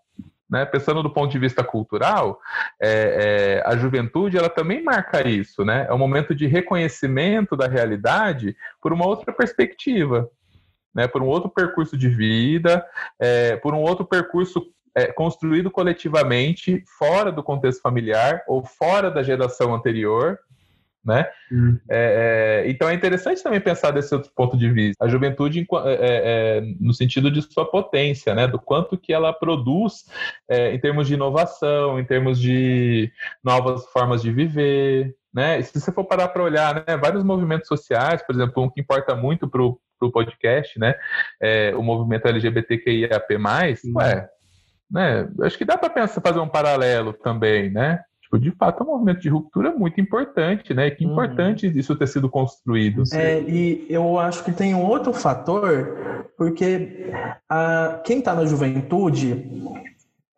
[0.50, 0.66] Né?
[0.66, 2.40] Pensando do ponto de vista cultural,
[2.82, 5.86] é, é, a juventude ela também marca isso, né?
[5.88, 10.28] É um momento de reconhecimento da realidade por uma outra perspectiva,
[10.96, 11.08] né?
[11.08, 12.84] Por um outro percurso de vida,
[13.20, 14.66] é, por um outro percurso
[15.00, 20.38] é, construído coletivamente fora do contexto familiar ou fora da geração anterior,
[21.04, 21.26] né?
[21.52, 21.80] Hum.
[21.90, 25.04] É, é, então é interessante também pensar desse outro ponto de vista.
[25.04, 25.98] A juventude é, é,
[26.58, 28.48] é, no sentido de sua potência, né?
[28.48, 30.06] Do quanto que ela produz
[30.50, 33.12] em termos de inovação, em termos de
[33.44, 35.60] novas formas de viver, né?
[35.60, 36.98] E se você for parar para olhar, né?
[36.98, 40.96] Vários movimentos sociais, por exemplo, um que importa muito para o podcast, né?
[41.78, 43.38] o movimento LGBTQIAP+,
[43.96, 44.30] ué,
[44.90, 45.30] né?
[45.42, 48.02] Acho que dá para pensar fazer um paralelo também, né?
[48.30, 50.92] Tipo, de fato, é um movimento de ruptura muito importante, né?
[50.92, 51.14] Que uhum.
[51.14, 51.74] importante uhum.
[51.76, 53.04] isso ter sido construído.
[53.12, 57.12] É, e eu acho que tem um outro fator, porque
[57.50, 59.64] a, quem está na juventude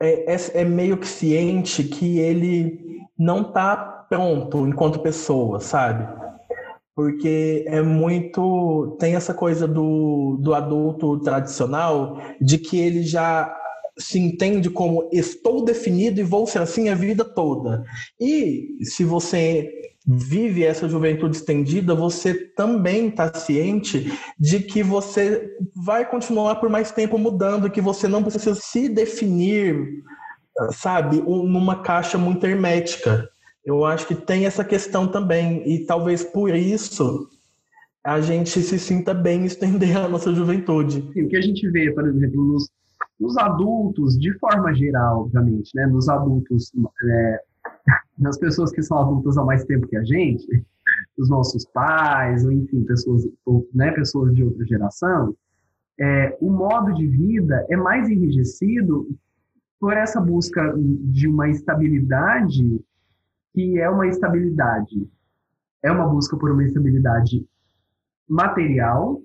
[0.02, 6.08] é, é, é, meio que ciente que ele não está pronto enquanto pessoa, sabe?
[6.96, 8.96] Porque é muito.
[9.00, 13.54] Tem essa coisa do, do adulto tradicional de que ele já
[13.98, 17.84] se entende como estou definido e vou ser assim a vida toda.
[18.20, 19.70] E se você
[20.06, 26.92] vive essa juventude estendida, você também está ciente de que você vai continuar por mais
[26.92, 30.02] tempo mudando, que você não precisa se definir
[30.72, 33.30] sabe, numa caixa muito hermética.
[33.66, 37.28] Eu acho que tem essa questão também, e talvez por isso
[38.04, 41.00] a gente se sinta bem estender a nossa juventude.
[41.16, 42.68] o que a gente vê, por exemplo, nos,
[43.22, 45.86] nos adultos, de forma geral, obviamente, né?
[45.86, 46.72] Nos adultos,
[47.04, 47.44] é,
[48.18, 50.48] nas pessoas que são adultas há mais tempo que a gente,
[51.18, 55.36] os nossos pais, ou enfim, pessoas, ou, né, pessoas de outra geração,
[56.00, 59.08] é, o modo de vida é mais enrijecido
[59.80, 62.84] por essa busca de uma estabilidade
[63.54, 65.08] que é uma estabilidade,
[65.84, 67.46] é uma busca por uma estabilidade
[68.28, 69.22] material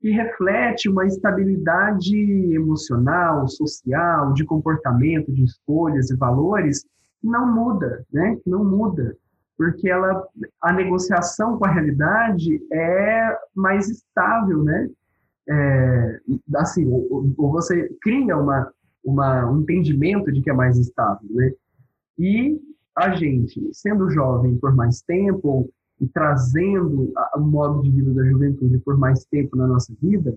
[0.00, 2.16] que reflete uma estabilidade
[2.54, 6.84] emocional, social, de comportamento, de escolhas e valores
[7.22, 8.38] não muda, né?
[8.46, 9.14] Não muda,
[9.58, 10.26] porque ela,
[10.62, 14.88] a negociação com a realidade é mais estável, né?
[15.46, 16.20] É,
[16.56, 18.72] assim, ou, ou, você cria uma,
[19.04, 21.52] uma, um entendimento de que é mais estável, né?
[22.18, 22.58] E
[22.96, 25.68] a gente, sendo jovem por mais tempo,
[26.00, 30.36] e trazendo o modo de vida da juventude por mais tempo na nossa vida,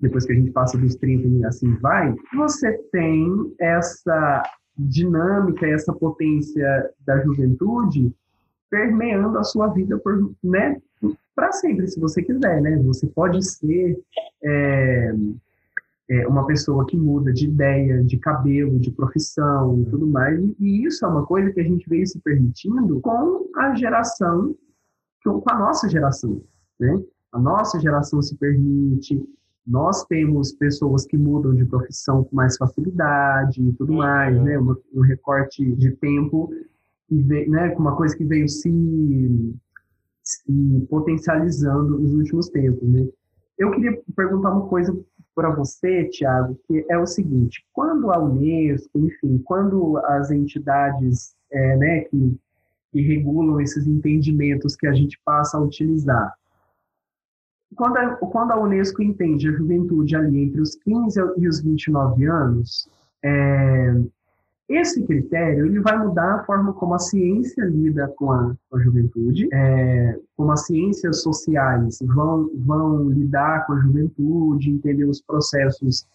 [0.00, 4.42] depois que a gente passa dos 30 e assim vai, você tem essa
[4.78, 8.12] dinâmica, essa potência da juventude
[8.70, 10.76] permeando a sua vida por, né,
[11.34, 12.76] para sempre, se você quiser, né?
[12.78, 13.98] Você pode ser
[14.42, 15.14] é,
[16.08, 20.86] é, uma pessoa que muda de ideia, de cabelo, de profissão e tudo mais, e
[20.86, 24.54] isso é uma coisa que a gente veio se permitindo com a geração
[25.34, 26.42] com a nossa geração,
[26.78, 27.02] né?
[27.32, 29.22] A nossa geração se permite,
[29.66, 34.58] nós temos pessoas que mudam de profissão com mais facilidade e tudo mais, né?
[34.58, 36.50] Um, um recorte de tempo,
[37.10, 37.70] veio, né?
[37.70, 39.54] Com uma coisa que veio se,
[40.22, 43.06] se potencializando nos últimos tempos, né?
[43.58, 44.96] Eu queria perguntar uma coisa
[45.34, 51.76] para você, Tiago, que é o seguinte: quando a Unesco, enfim, quando as entidades é,
[51.76, 52.38] né, que
[52.96, 56.32] que regulam esses entendimentos que a gente passa a utilizar.
[57.76, 62.24] Quando a, quando a Unesco entende a juventude ali entre os 15 e os 29
[62.24, 62.88] anos,
[63.22, 64.00] é,
[64.66, 68.80] esse critério ele vai mudar a forma como a ciência lida com a, com a
[68.80, 76.06] juventude, é, como as ciências sociais vão, vão lidar com a juventude, entender os processos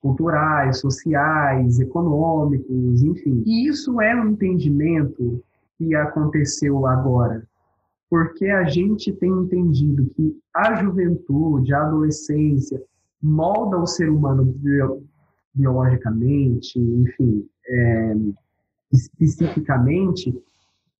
[0.00, 3.42] culturais, sociais, econômicos, enfim.
[3.44, 5.42] E isso é um entendimento
[5.82, 7.46] que aconteceu agora?
[8.08, 12.80] Porque a gente tem entendido que a juventude, a adolescência,
[13.20, 15.02] molda o ser humano bio,
[15.54, 18.14] biologicamente, enfim, é,
[18.92, 20.34] especificamente,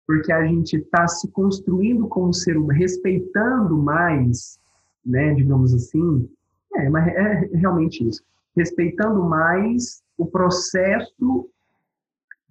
[0.07, 4.59] porque a gente está se construindo como ser humano, respeitando mais,
[5.05, 6.29] né, digamos assim,
[6.75, 8.23] é, mas é realmente isso,
[8.57, 11.49] respeitando mais o processo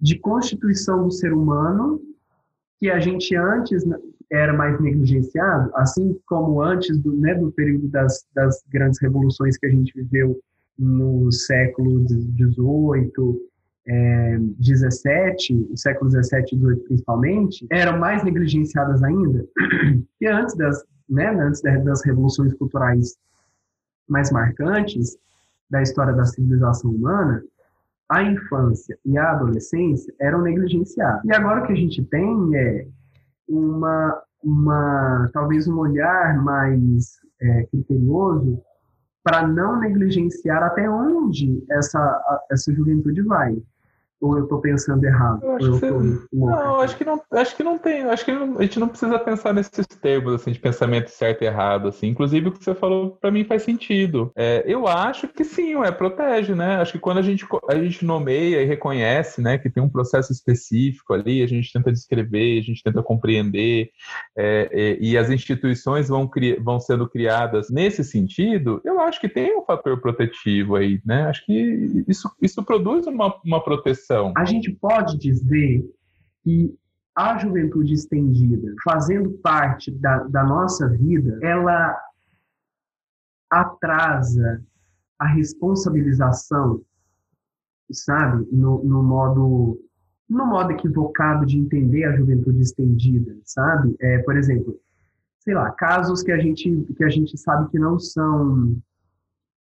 [0.00, 2.00] de constituição do ser humano
[2.82, 3.84] que a gente antes
[4.28, 9.66] era mais negligenciado, assim como antes do, né, do período das, das grandes revoluções que
[9.66, 10.36] a gente viveu
[10.76, 13.40] no século XVIII,
[13.86, 19.46] é, 17, o século 17 e 18 principalmente, eram mais negligenciadas ainda
[20.18, 23.16] que antes das, né, antes das revoluções culturais
[24.08, 25.16] mais marcantes
[25.70, 27.44] da história da civilização humana,
[28.12, 31.24] a infância e a adolescência eram negligenciados.
[31.24, 32.86] E agora o que a gente tem é
[33.48, 38.62] uma, uma talvez um olhar mais é, criterioso
[39.24, 43.56] para não negligenciar até onde essa, essa juventude vai.
[44.22, 45.40] Ou eu estou pensando errado?
[45.42, 45.90] Eu acho, eu você...
[46.32, 49.18] não, acho que não, acho que não tem, acho que não, a gente não precisa
[49.18, 52.06] pensar nesses termos assim de pensamento certo e errado assim.
[52.06, 54.30] Inclusive o que você falou para mim faz sentido.
[54.36, 56.76] É, eu acho que sim, é protege, né?
[56.76, 60.32] Acho que quando a gente a gente nomeia e reconhece, né, que tem um processo
[60.32, 63.90] específico ali, a gente tenta descrever, a gente tenta compreender,
[64.38, 68.80] é, é, e as instituições vão cri, vão sendo criadas nesse sentido.
[68.84, 71.24] Eu acho que tem um fator protetivo aí, né?
[71.24, 75.84] Acho que isso isso produz uma, uma proteção a gente pode dizer
[76.42, 76.74] que
[77.14, 81.94] a juventude estendida, fazendo parte da, da nossa vida, ela
[83.50, 84.62] atrasa
[85.18, 86.82] a responsabilização,
[87.92, 89.78] sabe, no, no modo
[90.28, 93.94] no modo equivocado de entender a juventude estendida, sabe?
[94.00, 94.80] É, por exemplo,
[95.40, 98.80] sei lá, casos que a gente que a gente sabe que não são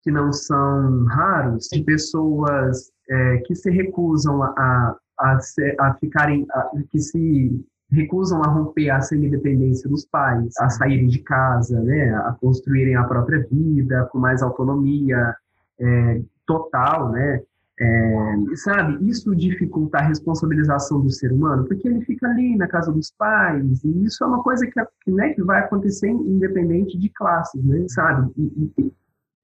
[0.03, 5.39] que não são raros de pessoas é, que se recusam a, a,
[5.81, 11.21] a ficarem, a, que se recusam a romper a semi-dependência dos pais, a saírem de
[11.21, 15.35] casa, né, a construírem a própria vida com mais autonomia
[15.81, 17.43] é, total, né,
[17.81, 22.91] É, sabe, isso dificulta a responsabilização do ser humano, porque ele fica ali na casa
[22.91, 27.65] dos pais, e isso é uma coisa que, né, que vai acontecer independente de classes,
[27.65, 28.33] né, sabe?
[28.37, 28.93] E, e,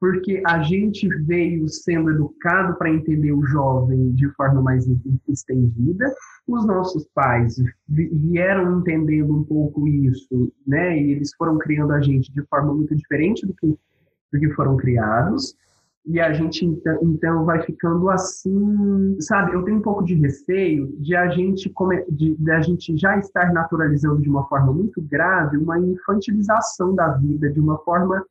[0.05, 4.87] porque a gente veio sendo educado para entender o jovem de forma mais
[5.27, 6.15] estendida,
[6.47, 7.57] os nossos pais
[7.89, 12.95] vieram entendendo um pouco isso, né, e eles foram criando a gente de forma muito
[12.95, 15.57] diferente do que, do que foram criados,
[16.05, 19.55] e a gente então, então vai ficando assim, sabe?
[19.55, 21.73] Eu tenho um pouco de receio de a gente
[22.11, 27.09] de, de, a gente já estar naturalizando de uma forma muito grave uma infantilização da
[27.13, 28.23] vida de uma forma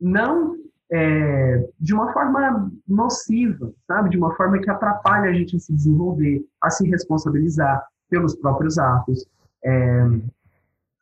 [0.00, 4.10] não é, de uma forma nociva, sabe?
[4.10, 8.78] De uma forma que atrapalha a gente a se desenvolver, a se responsabilizar pelos próprios
[8.78, 9.26] atos.
[9.64, 10.06] É,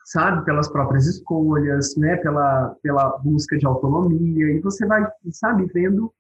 [0.05, 6.13] sabe, pelas próprias escolhas, né, pela, pela busca de autonomia, e você vai, sabe, vendo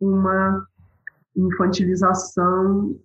[0.00, 0.66] uma
[1.46, 2.96] infantilização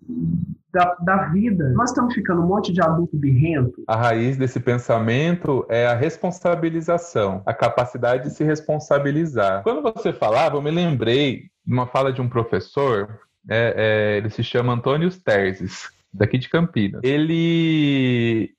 [0.72, 1.70] da, da vida.
[1.74, 3.84] Nós estamos ficando um monte de adulto birrento.
[3.88, 9.64] A raiz desse pensamento é a responsabilização, a capacidade de se responsabilizar.
[9.64, 13.20] Quando você falava, eu me lembrei de uma fala de um professor,
[13.50, 17.02] é, é, ele se chama Antônio Terzes, daqui de Campinas.
[17.04, 18.52] Ele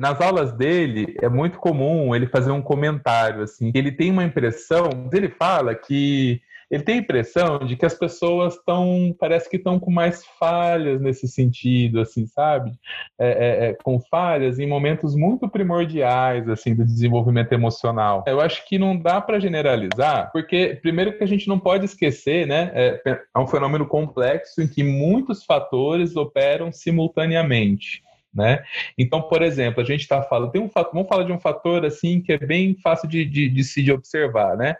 [0.00, 3.72] nas aulas dele é muito comum ele fazer um comentário assim.
[3.74, 6.40] Ele tem uma impressão, ele fala que
[6.72, 11.02] ele tem a impressão de que as pessoas estão, parece que estão com mais falhas
[11.02, 12.72] nesse sentido, assim, sabe?
[13.18, 18.24] É, é, é, com falhas em momentos muito primordiais, assim, do desenvolvimento emocional.
[18.26, 22.46] Eu acho que não dá para generalizar, porque primeiro que a gente não pode esquecer,
[22.46, 22.70] né?
[22.74, 28.02] É, é um fenômeno complexo em que muitos fatores operam simultaneamente.
[28.34, 28.64] Né?
[28.96, 31.84] Então, por exemplo, a gente está falando, tem um fator, vamos falar de um fator
[31.84, 34.74] assim que é bem fácil de, de, de se observar, né?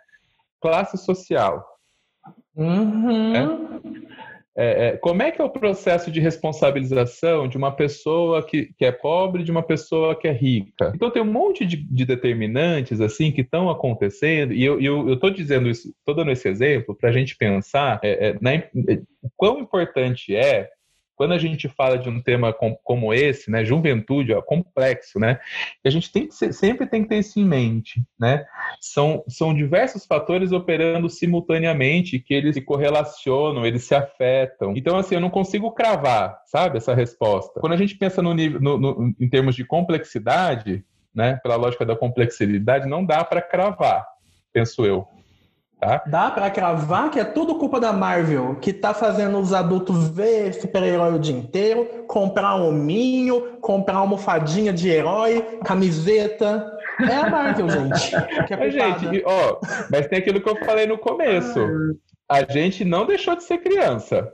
[0.59, 1.72] Classe social.
[2.57, 3.33] Uhum.
[3.33, 4.03] Né?
[4.55, 8.85] É, é, como é que é o processo de responsabilização de uma pessoa que, que
[8.85, 10.93] é pobre de uma pessoa que é rica?
[10.95, 15.71] Então tem um monte de, de determinantes assim que estão acontecendo e eu estou dizendo
[15.71, 18.63] isso, estou dando esse exemplo para a gente pensar é, é na,
[19.23, 20.69] o quão importante é
[21.23, 25.39] quando a gente fala de um tema com, como esse, né, juventude, ó, complexo, né,
[25.85, 28.45] a gente tem que ser, sempre tem que ter isso em mente, né?
[28.81, 34.75] São, são diversos fatores operando simultaneamente que eles se correlacionam, eles se afetam.
[34.77, 37.61] Então, assim, eu não consigo cravar, sabe, essa resposta.
[37.61, 41.87] Quando a gente pensa no nível, no, no, em termos de complexidade, né, pela lógica
[41.87, 44.05] da complexidade, não dá para cravar,
[44.53, 45.07] penso eu.
[45.83, 46.01] Tá?
[46.07, 50.55] Dá para cravar que é tudo culpa da Marvel, que tá fazendo os adultos ver
[50.55, 56.65] super-herói o dia inteiro, comprar um hominho, comprar uma almofadinha de herói, camiseta.
[57.01, 58.11] É a Marvel, gente.
[58.47, 59.59] Que é gente, ó,
[59.91, 61.59] mas tem aquilo que eu falei no começo.
[62.29, 64.33] A gente não deixou de ser criança.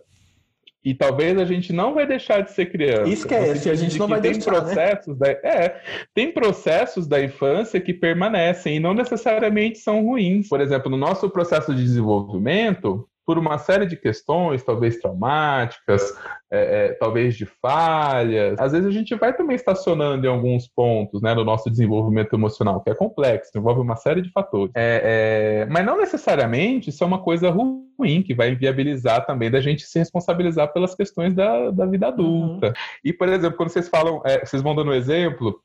[0.89, 3.11] E talvez a gente não vai deixar de ser criança.
[3.11, 4.59] Esquece, a gente não vai tem deixar, né?
[4.61, 5.35] processos né?
[5.35, 5.83] da, é,
[6.15, 10.49] tem processos da infância que permanecem e não necessariamente são ruins.
[10.49, 16.17] Por exemplo, no nosso processo de desenvolvimento, por uma série de questões, talvez traumáticas,
[16.51, 18.59] é, é, talvez de falhas.
[18.59, 22.81] Às vezes a gente vai também estacionando em alguns pontos né, no nosso desenvolvimento emocional,
[22.81, 24.73] que é complexo, envolve uma série de fatores.
[24.75, 29.61] É, é, mas não necessariamente isso é uma coisa ruim, que vai inviabilizar também da
[29.61, 32.69] gente se responsabilizar pelas questões da, da vida adulta.
[32.69, 32.73] Uhum.
[33.05, 35.61] E, por exemplo, quando vocês falam, é, vocês vão dando um exemplo,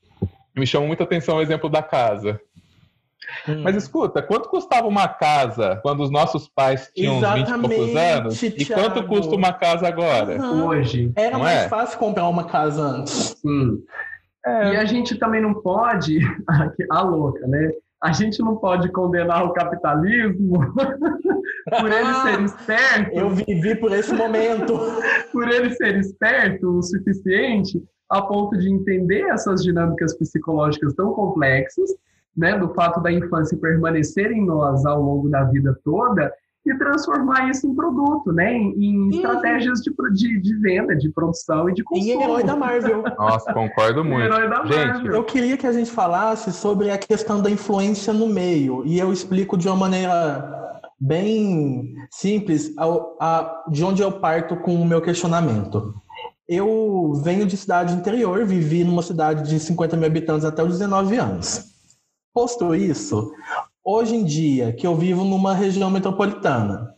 [0.54, 2.42] me chama muita atenção o exemplo da casa.
[3.48, 3.62] Hum.
[3.64, 7.96] Mas escuta, quanto custava uma casa quando os nossos pais tinham Exatamente, 20 e poucos
[7.96, 8.40] anos?
[8.40, 8.56] Thiago.
[8.58, 10.42] E quanto custa uma casa agora?
[10.42, 10.66] Uhum.
[10.68, 11.12] Hoje.
[11.16, 11.70] Era mais é?
[11.70, 13.36] fácil comprar uma casa antes.
[13.42, 13.84] Sim.
[14.46, 14.74] É.
[14.74, 16.20] E a gente também não pode,
[16.92, 17.72] a louca, né?
[18.02, 20.60] A gente não pode condenar o capitalismo
[21.80, 23.18] por ele ser esperto.
[23.18, 24.78] Eu vivi por esse momento.
[25.32, 31.90] por ele ser esperto o suficiente a ponto de entender essas dinâmicas psicológicas tão complexas
[32.36, 36.32] né, do fato da infância permanecer em nós ao longo da vida toda
[36.66, 41.74] e transformar isso em produto, né, em, estratégias de, de, de, venda, de produção e
[41.74, 42.10] de consumo.
[42.10, 43.04] Em herói da Marvel.
[43.20, 44.24] Nossa, concordo muito.
[44.24, 48.28] Herói da gente, eu queria que a gente falasse sobre a questão da influência no
[48.28, 50.62] meio e eu explico de uma maneira
[50.98, 55.94] bem simples ao, a, de onde eu parto com o meu questionamento.
[56.48, 61.18] Eu venho de cidade interior, vivi numa cidade de 50 mil habitantes até os 19
[61.18, 61.73] anos.
[62.34, 63.32] Posto isso,
[63.86, 66.92] hoje em dia, que eu vivo numa região metropolitana,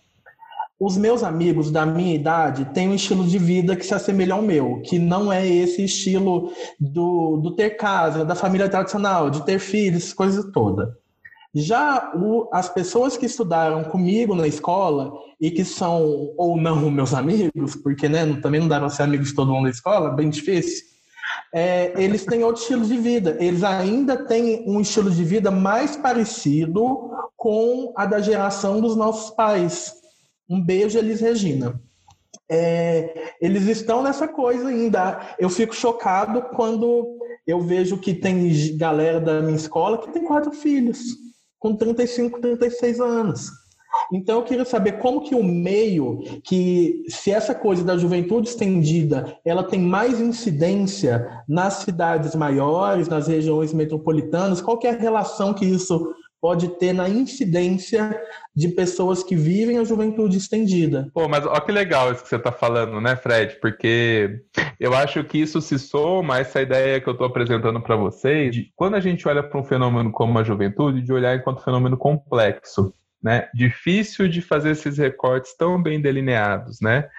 [0.79, 4.41] os meus amigos da minha idade têm um estilo de vida que se assemelha ao
[4.41, 9.59] meu, que não é esse estilo do, do ter casa, da família tradicional, de ter
[9.59, 10.97] filhos, coisa toda.
[11.53, 17.13] Já o, as pessoas que estudaram comigo na escola e que são ou não meus
[17.13, 20.29] amigos, porque né, também não dá para ser amigos de todo mundo na escola, bem
[20.29, 20.94] difícil,
[21.57, 23.37] é, eles têm outro estilo de vida.
[23.39, 29.33] Eles ainda têm um estilo de vida mais parecido com a da geração dos nossos
[29.33, 29.93] pais.
[30.49, 31.81] Um beijo, Elis Regina.
[32.51, 35.33] É, eles estão nessa coisa ainda.
[35.39, 40.51] Eu fico chocado quando eu vejo que tem galera da minha escola que tem quatro
[40.51, 40.99] filhos
[41.57, 43.49] com 35, 36 anos.
[44.11, 49.37] Então eu queria saber como que o meio, que se essa coisa da juventude estendida,
[49.45, 55.53] ela tem mais incidência nas cidades maiores, nas regiões metropolitanas, qual que é a relação
[55.53, 56.13] que isso
[56.45, 58.21] pode ter na incidência
[58.55, 61.09] de pessoas que vivem a juventude estendida.
[61.11, 63.57] Pô, mas olha que legal isso que você está falando, né, Fred?
[63.59, 64.41] Porque
[64.79, 68.55] eu acho que isso se soma a essa ideia que eu estou apresentando para vocês,
[68.75, 72.93] quando a gente olha para um fenômeno como a juventude, de olhar enquanto fenômeno complexo.
[73.25, 73.49] Né?
[73.55, 77.09] Difícil de fazer esses recortes tão bem delineados, né?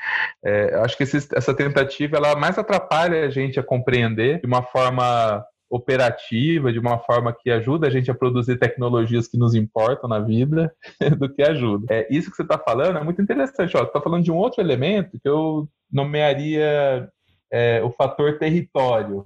[0.44, 4.62] É, acho que esse, essa tentativa ela mais atrapalha a gente a compreender de uma
[4.62, 10.09] forma operativa, de uma forma que ajuda a gente a produzir tecnologias que nos importam
[10.09, 10.72] na vida,
[11.18, 11.86] do que ajuda.
[11.90, 13.72] É, isso que você está falando é muito interessante.
[13.72, 17.09] Você está falando de um outro elemento que eu nomearia
[17.52, 19.24] é, o fator território.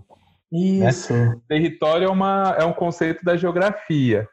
[0.50, 0.88] Né?
[0.88, 1.12] Isso.
[1.12, 1.36] Né?
[1.46, 4.26] Território é, uma, é um conceito da geografia.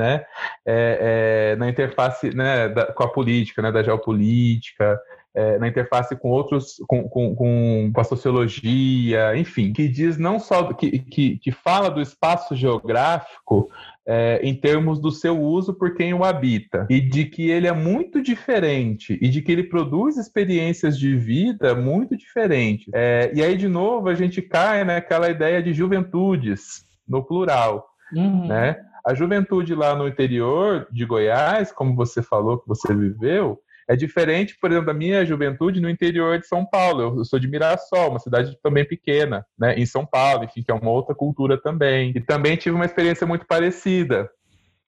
[0.00, 0.24] Né?
[0.64, 4.98] É, é, na interface né, da, com a política, né, da geopolítica,
[5.34, 10.72] é, na interface com outros, com, com, com, a sociologia, enfim, que diz não só
[10.72, 13.68] que, que, que fala do espaço geográfico
[14.06, 17.72] é, em termos do seu uso por quem o habita, e de que ele é
[17.72, 22.88] muito diferente, e de que ele produz experiências de vida muito diferentes.
[22.92, 28.48] É, e aí, de novo, a gente cai naquela ideia de juventudes, no plural, uhum.
[28.48, 28.76] né?
[29.06, 34.56] A juventude lá no interior de Goiás, como você falou que você viveu, é diferente,
[34.60, 37.18] por exemplo, da minha juventude no interior de São Paulo.
[37.18, 40.74] Eu sou de Mirassol, uma cidade também pequena, né, em São Paulo, enfim, que é
[40.74, 42.12] uma outra cultura também.
[42.14, 44.30] E também tive uma experiência muito parecida.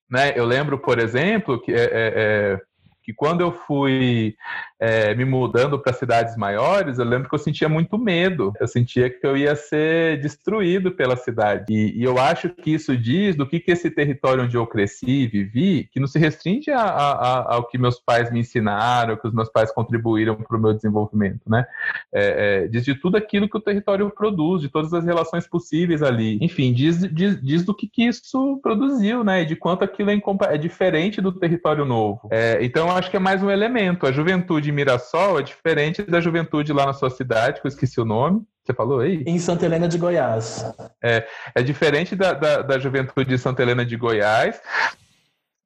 [0.09, 0.31] Né?
[0.37, 2.59] Eu lembro, por exemplo, que é, é, é
[3.03, 4.35] que quando eu fui
[4.83, 8.51] é, me mudando para cidades maiores, eu lembro que eu sentia muito medo.
[8.59, 11.73] Eu sentia que eu ia ser destruído pela cidade.
[11.73, 15.05] E, e eu acho que isso diz do que, que esse território onde eu cresci
[15.09, 19.15] e vivi, que não se restringe a, a, a, ao que meus pais me ensinaram,
[19.15, 21.65] que os meus pais contribuíram para o meu desenvolvimento, né?
[22.13, 26.03] É, é, diz de tudo aquilo que o território produz, de todas as relações possíveis
[26.03, 26.37] ali.
[26.41, 29.43] Enfim, diz, diz, diz do que, que isso produziu, né?
[29.43, 32.27] E de quanto aquilo é, é diferente do território novo.
[32.29, 34.05] É, então, acho que é mais um elemento.
[34.05, 38.05] A juventude Mirassol é diferente da juventude lá na sua cidade, que eu esqueci o
[38.05, 38.41] nome.
[38.63, 39.23] Você falou aí?
[39.27, 40.65] Em Santa Helena de Goiás.
[41.03, 44.61] É, é diferente da, da, da juventude de Santa Helena de Goiás,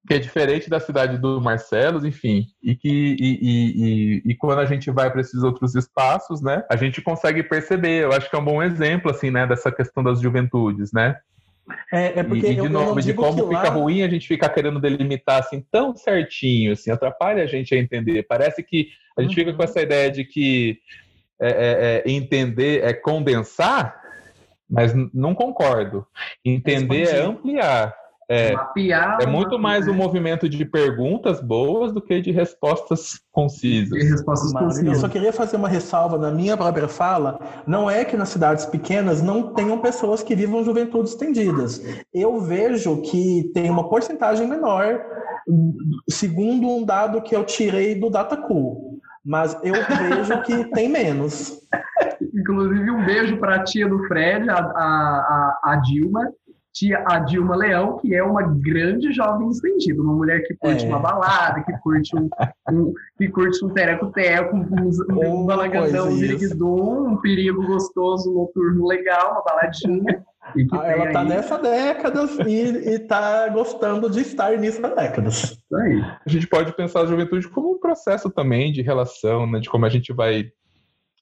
[0.07, 4.59] que é diferente da cidade do Marcelos, enfim, e que e, e, e, e quando
[4.59, 8.03] a gente vai para esses outros espaços, né, a gente consegue perceber.
[8.03, 11.17] Eu acho que é um bom exemplo, assim, né, dessa questão das juventudes, né?
[11.91, 13.69] É, é porque e, de novo, de como fica lá...
[13.69, 18.23] ruim a gente ficar querendo delimitar assim tão certinho, assim, atrapalha a gente a entender.
[18.23, 19.35] Parece que a gente uhum.
[19.35, 20.79] fica com essa ideia de que
[21.39, 23.99] é, é, é entender é condensar,
[24.69, 26.05] mas não concordo.
[26.43, 27.93] Entender é ampliar.
[28.29, 33.97] É, Mapear, é muito mais um movimento de perguntas boas do que de respostas concisas.
[33.97, 34.85] De respostas concisas.
[34.85, 37.39] Eu só queria fazer uma ressalva na minha própria fala.
[37.65, 41.81] Não é que nas cidades pequenas não tenham pessoas que vivam juventudes estendidas.
[42.13, 44.99] Eu vejo que tem uma porcentagem menor,
[46.09, 48.99] segundo um dado que eu tirei do Datacool.
[49.23, 51.61] Mas eu vejo que tem menos.
[52.33, 56.29] Inclusive, um beijo para a tia do Fred, a, a, a Dilma,
[56.77, 60.87] tinha a Dilma Leão, que é uma grande jovem estendida, uma mulher que curte é.
[60.87, 62.29] uma balada, que curte um,
[62.71, 69.31] um que curte um tereco-teco, um, um, um balagandão, um um perigo gostoso, noturno legal,
[69.31, 70.23] uma baladinha.
[70.71, 71.27] Ah, ela tá aí...
[71.27, 75.57] nessa década e, e tá gostando de estar nisso há décadas.
[75.73, 76.01] Aí.
[76.01, 79.85] A gente pode pensar a juventude como um processo também de relação, né, de como
[79.85, 80.45] a gente vai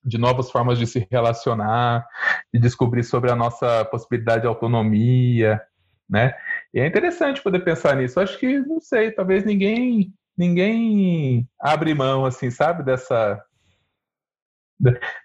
[0.06, 2.06] de novas formas de se relacionar,
[2.54, 5.62] de descobrir sobre a nossa possibilidade de autonomia,
[6.10, 6.34] né?
[6.74, 8.20] E é interessante poder pensar nisso.
[8.20, 13.42] acho que, não sei, talvez ninguém ninguém abre mão, assim, sabe, dessa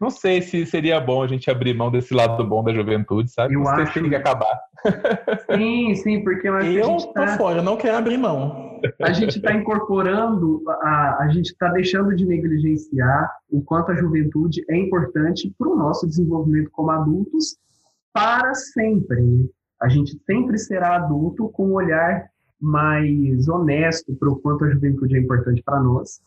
[0.01, 3.55] não sei se seria bom a gente abrir mão desse lado bom da juventude, sabe?
[3.55, 3.95] Eu sei acho...
[3.95, 4.61] tem que acabar.
[5.55, 7.27] Sim, sim, porque eu acho eu que a gente tá...
[7.37, 8.81] fora, eu não quero abrir mão.
[9.03, 14.65] A gente está incorporando, a, a gente está deixando de negligenciar o quanto a juventude
[14.71, 17.57] é importante para o nosso desenvolvimento como adultos
[18.13, 19.51] para sempre.
[19.83, 22.27] A gente sempre será adulto com um olhar
[22.61, 26.21] mais honesto para o quanto a juventude é importante para nós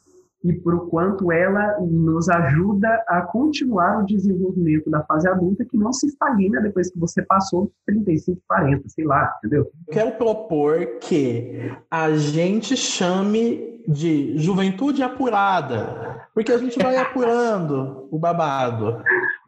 [0.44, 5.94] e por quanto ela nos ajuda a continuar o desenvolvimento da fase adulta que não
[5.94, 9.72] se estagna depois que você passou 35, 40, sei lá, entendeu?
[9.89, 18.18] Quero propor que a gente chame de juventude apurada, porque a gente vai apurando o
[18.18, 19.02] babado.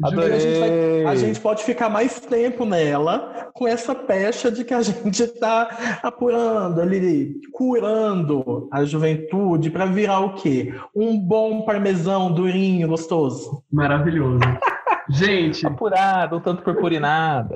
[0.04, 0.34] Adorei.
[0.34, 4.74] A gente, vai, a gente, pode ficar mais tempo nela com essa pecha de que
[4.74, 10.74] a gente está apurando ali, curando a juventude para virar o quê?
[10.94, 13.64] Um bom parmesão durinho, gostoso.
[13.72, 14.40] Maravilhoso.
[15.08, 15.68] Gente.
[15.68, 17.54] Apurado, um tanto purpurinado.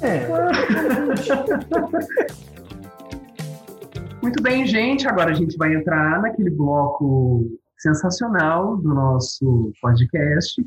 [0.00, 0.26] É.
[4.20, 5.06] Muito bem, gente.
[5.06, 7.46] Agora a gente vai entrar naquele bloco
[7.78, 10.60] sensacional do nosso podcast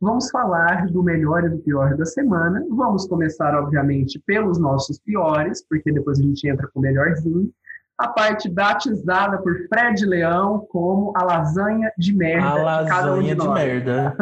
[0.00, 2.62] Vamos falar do melhor e do pior da semana.
[2.70, 7.50] Vamos começar, obviamente, pelos nossos piores, porque depois a gente entra com o melhorzinho.
[7.98, 12.46] A parte batizada por Fred Leão como a lasanha de merda.
[12.46, 14.14] A lasanha de, de merda.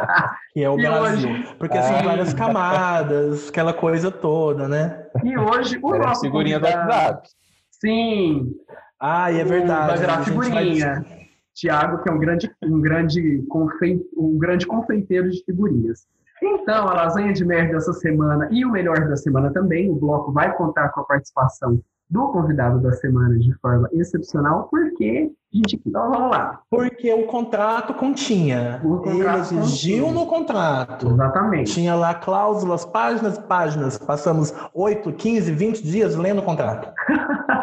[0.54, 1.30] que é o e Brasil.
[1.30, 1.54] Hoje...
[1.58, 1.82] Porque é.
[1.82, 5.06] são várias camadas, aquela coisa toda, né?
[5.22, 6.22] E hoje o é nosso.
[6.22, 6.86] Figurinha convidado...
[6.86, 7.28] do WhatsApp.
[7.70, 8.50] Sim.
[8.98, 9.88] Ah, e é verdade.
[9.88, 11.04] Vai virar figurinha.
[11.06, 11.17] Vai...
[11.58, 14.00] Tiago, que é um grande, um, grande confe...
[14.16, 16.06] um grande confeiteiro de figurinhas.
[16.40, 20.30] Então, a lasanha de merda dessa semana e o melhor da semana também, o bloco
[20.30, 26.30] vai contar com a participação do convidado da semana de forma excepcional, porque então vamos
[26.30, 26.60] lá.
[26.70, 28.80] Porque o contrato continha.
[28.84, 30.20] O contrato Ele exigiu continha.
[30.20, 31.08] no contrato.
[31.08, 31.72] Exatamente.
[31.72, 33.98] Tinha lá cláusulas, páginas páginas.
[33.98, 36.92] Passamos 8, 15, 20 dias lendo o contrato.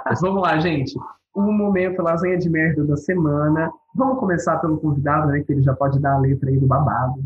[0.06, 0.94] Mas vamos lá, gente
[1.36, 3.70] o momento lasanha de merda da semana.
[3.96, 5.42] Vamos começar pelo convidado, né?
[5.42, 7.24] Que ele já pode dar a letra aí do babado.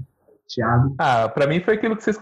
[0.50, 0.96] Tiago.
[0.98, 2.18] Ah, para mim foi aquilo que vocês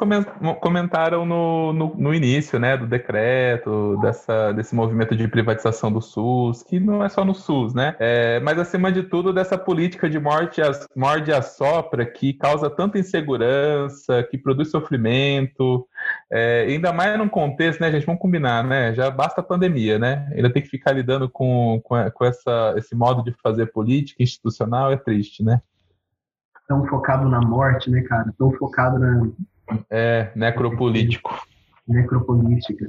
[0.60, 6.62] comentaram no, no, no, início, né, do decreto, dessa, desse movimento de privatização do SUS,
[6.62, 10.20] que não é só no SUS, né, é, mas acima de tudo dessa política de
[10.20, 10.62] morte
[10.94, 15.88] morde a sopra que causa tanta insegurança, que produz sofrimento,
[16.30, 20.30] é, ainda mais num contexto, né, gente, vamos combinar, né, já basta a pandemia, né,
[20.36, 24.92] ainda tem que ficar lidando com, com, com essa, esse modo de fazer política institucional,
[24.92, 25.62] é triste, né
[26.68, 28.34] tão focado na morte, né, cara?
[28.38, 29.28] Tão focado na.
[29.90, 31.46] É, necropolítico.
[31.88, 32.88] Necropolítica.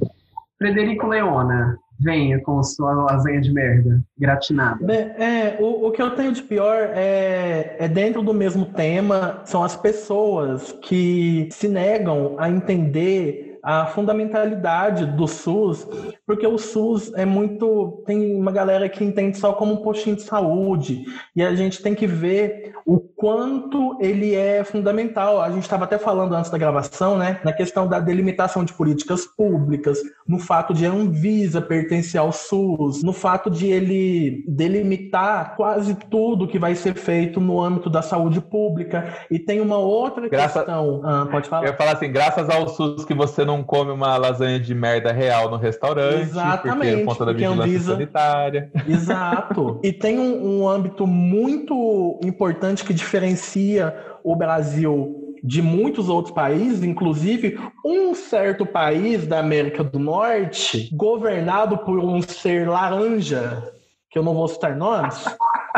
[0.59, 4.93] Frederico Leona, venha com sua lasanha de merda, gratinada.
[4.93, 9.63] É, o, o que eu tenho de pior é, é dentro do mesmo tema, são
[9.63, 15.87] as pessoas que se negam a entender a fundamentalidade do SUS,
[16.27, 18.03] porque o SUS é muito.
[18.07, 21.05] Tem uma galera que entende só como um postinho de saúde,
[21.37, 25.43] e a gente tem que ver o quanto ele é fundamental.
[25.43, 29.27] A gente estava até falando antes da gravação, né, na questão da delimitação de políticas
[29.27, 35.95] públicas, no fato de a Anvisa pertencer ao SUS, no fato de ele delimitar quase
[35.95, 39.15] tudo que vai ser feito no âmbito da saúde pública.
[39.31, 40.61] E tem uma outra Graça...
[40.61, 41.03] questão.
[41.05, 41.65] Ah, pode falar.
[41.65, 45.13] Eu ia falar assim, graças ao SUS que você não come uma lasanha de merda
[45.13, 46.23] real no restaurante.
[46.23, 46.91] Exatamente.
[46.91, 47.93] Porque, por conta da vigilância Anvisa...
[47.93, 48.71] sanitária.
[48.87, 49.81] Exato.
[49.85, 53.95] e tem um, um âmbito muito importante que diferencia
[54.25, 61.79] o Brasil de muitos outros países, inclusive um certo país da América do Norte, governado
[61.79, 63.73] por um ser laranja,
[64.11, 65.25] que eu não vou citar nomes,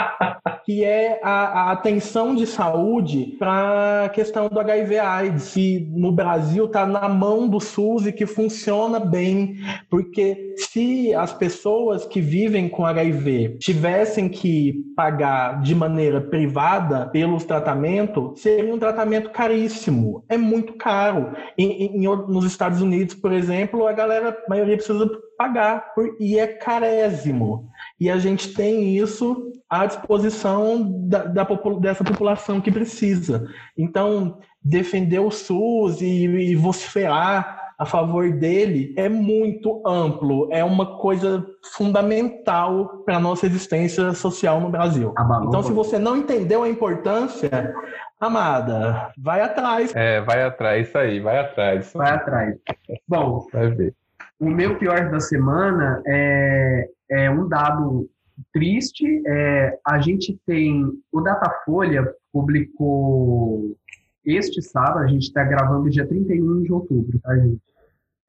[0.65, 6.67] que é a, a atenção de saúde para a questão do HIV/AIDS, que no Brasil
[6.67, 9.57] está na mão do SUS e que funciona bem,
[9.89, 17.45] porque se as pessoas que vivem com HIV tivessem que pagar de maneira privada pelos
[17.45, 21.33] tratamentos, seria um tratamento caríssimo, é muito caro.
[21.57, 26.39] Em, em, nos Estados Unidos, por exemplo, a galera, a maioria precisa pagar por, e
[26.39, 27.71] é carésimo.
[27.99, 31.47] E a gente tem isso à disposição da, da,
[31.81, 33.49] dessa população que precisa.
[33.77, 40.99] Então, defender o SUS e, e vociferar a favor dele é muito amplo, é uma
[40.99, 41.43] coisa
[41.75, 45.15] fundamental para a nossa existência social no Brasil.
[45.49, 47.75] Então, se você não entendeu a importância,
[48.21, 49.97] amada, vai atrás.
[49.97, 51.91] É, vai atrás, isso aí, vai atrás.
[51.95, 52.57] Vai atrás.
[53.09, 53.95] Bom, vai ver.
[54.41, 58.09] O meu pior da semana é, é um dado
[58.53, 59.23] triste.
[59.27, 60.83] É, a gente tem.
[61.13, 63.77] O Datafolha publicou
[64.25, 67.61] este sábado, a gente está gravando dia 31 de outubro, tá, gente?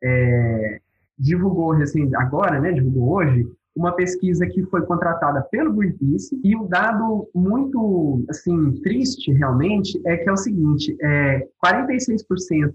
[0.04, 0.80] É,
[1.18, 2.74] divulgou recém, agora, né?
[2.74, 9.32] Divulgou hoje uma pesquisa que foi contratada pelo Greenpeace e o dado muito assim triste
[9.32, 12.74] realmente é que é o seguinte: é 46%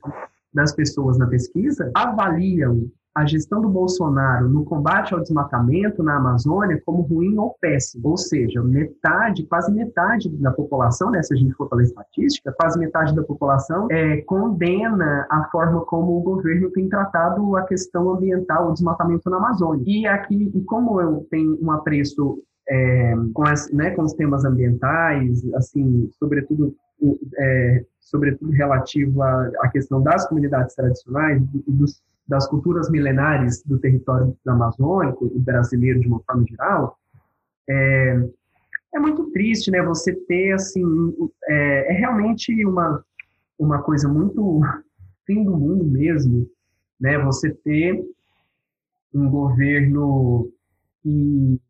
[0.54, 6.82] das pessoas na pesquisa avaliam a gestão do Bolsonaro no combate ao desmatamento na Amazônia
[6.84, 8.10] como ruim ou péssimo.
[8.10, 12.78] Ou seja, metade, quase metade da população, né, se a gente for falar estatística, quase
[12.78, 18.68] metade da população é, condena a forma como o governo tem tratado a questão ambiental,
[18.68, 19.82] o desmatamento na Amazônia.
[19.86, 22.38] E aqui, e como eu tenho um apreço
[22.68, 26.76] é, com, as, né, com os temas ambientais, assim, sobretudo
[27.38, 33.78] é, sobretudo relativo à, à, questão das comunidades tradicionais e dos, das culturas milenares do
[33.78, 36.98] território amazônico e brasileiro de uma forma geral,
[37.68, 38.28] é,
[38.94, 39.82] é muito triste, né?
[39.82, 40.82] Você ter assim,
[41.48, 43.04] é, é, realmente uma
[43.58, 44.60] uma coisa muito
[45.24, 46.48] fim do mundo mesmo,
[47.00, 47.18] né?
[47.18, 48.04] Você ter
[49.14, 50.50] um governo
[51.02, 51.60] que,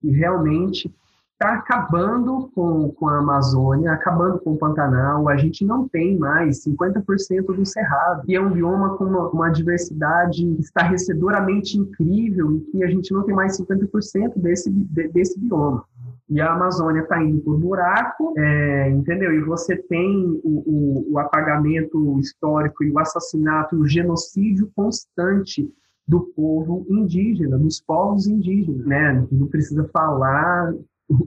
[0.00, 0.92] que realmente
[1.40, 5.28] está acabando com, com a Amazônia, acabando com o Pantanal.
[5.28, 9.48] A gente não tem mais 50% do Cerrado, que é um bioma com uma, uma
[9.48, 15.84] diversidade estarrecedoramente incrível e que a gente não tem mais 50% desse, de, desse bioma.
[16.28, 19.32] E a Amazônia está indo por buraco, é, entendeu?
[19.32, 25.72] E você tem o, o, o apagamento histórico e o assassinato, o genocídio constante
[26.06, 29.26] do povo indígena, dos povos indígenas, né?
[29.30, 30.74] Não precisa falar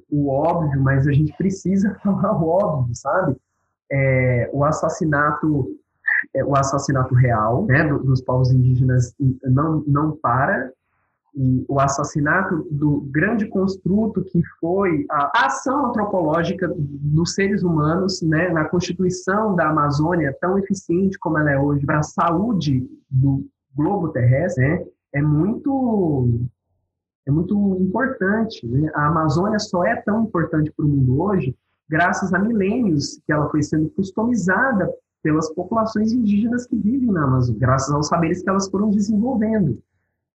[0.09, 3.35] o óbvio, mas a gente precisa falar o óbvio, sabe?
[3.91, 5.75] É, o assassinato
[6.33, 9.13] é, o assassinato real né, dos povos indígenas
[9.43, 10.71] não, não para.
[11.33, 18.49] E o assassinato do grande construto que foi a ação antropológica dos seres humanos né,
[18.49, 24.09] na constituição da Amazônia, tão eficiente como ela é hoje para a saúde do globo
[24.09, 26.49] terrestre, né, é muito
[27.25, 28.65] é muito importante.
[28.65, 28.91] Né?
[28.95, 31.55] A Amazônia só é tão importante para o mundo hoje
[31.89, 34.89] graças a milênios que ela foi sendo customizada
[35.21, 39.77] pelas populações indígenas que vivem na Amazônia, graças aos saberes que elas foram desenvolvendo.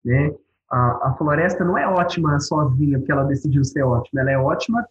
[0.04, 0.34] Né?
[0.68, 4.84] A, a floresta não é ótima sozinha porque ela decidiu ser ótima, ela é ótima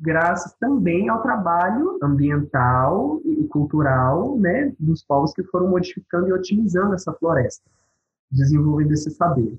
[0.00, 6.94] graças também ao trabalho ambiental e cultural né, dos povos que foram modificando e otimizando
[6.94, 7.64] essa floresta,
[8.30, 9.58] desenvolvendo esse saber.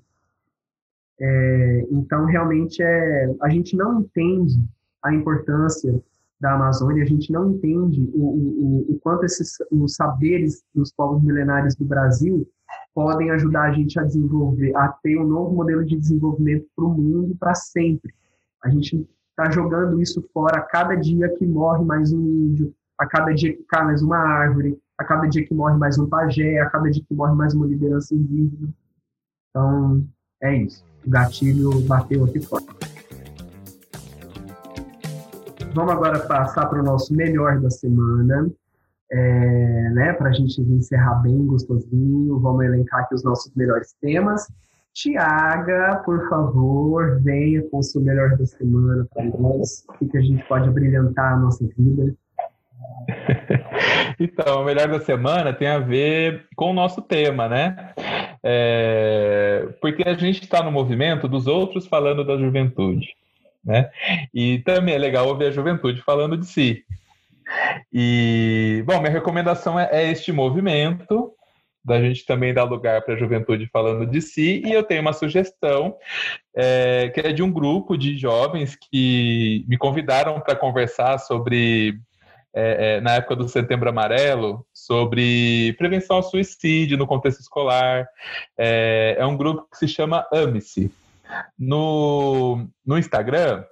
[1.21, 4.55] É, então, realmente, é, a gente não entende
[5.03, 6.01] a importância
[6.39, 11.21] da Amazônia, a gente não entende o, o, o quanto esses os saberes dos povos
[11.21, 12.47] milenares do Brasil
[12.95, 16.93] podem ajudar a gente a desenvolver, a ter um novo modelo de desenvolvimento para o
[16.93, 18.13] mundo para sempre.
[18.63, 23.05] A gente está jogando isso fora a cada dia que morre mais um índio, a
[23.05, 26.59] cada dia que cai mais uma árvore, a cada dia que morre mais um pajé,
[26.59, 28.69] a cada dia que morre mais uma liderança indígena.
[29.49, 30.07] Então,
[30.41, 32.63] é isso o gatilho bateu aqui fora.
[35.73, 38.49] Vamos agora passar para o nosso melhor da semana,
[39.11, 42.39] é, né, para a gente encerrar bem gostosinho.
[42.39, 44.47] Vamos elencar aqui os nossos melhores temas.
[44.93, 49.85] Tiaga, por favor, venha com o seu melhor da semana para nós.
[50.01, 52.15] O que a gente pode brilhantar a nossa vida?
[54.19, 57.93] Então, o melhor da semana tem a ver com o nosso tema, né?
[58.43, 63.15] É, porque a gente está no movimento dos outros falando da juventude,
[63.63, 63.89] né?
[64.33, 66.83] E também é legal ouvir a juventude falando de si.
[67.91, 71.33] E, bom, minha recomendação é, é este movimento,
[71.83, 75.13] da gente também dar lugar para a juventude falando de si, e eu tenho uma
[75.13, 75.95] sugestão,
[76.55, 81.99] é, que é de um grupo de jovens que me convidaram para conversar sobre
[82.53, 88.07] é, é, na época do Setembro Amarelo sobre prevenção ao suicídio no contexto escolar.
[88.57, 90.91] É, é um grupo que se chama Ame-se.
[91.59, 93.63] No, no Instagram,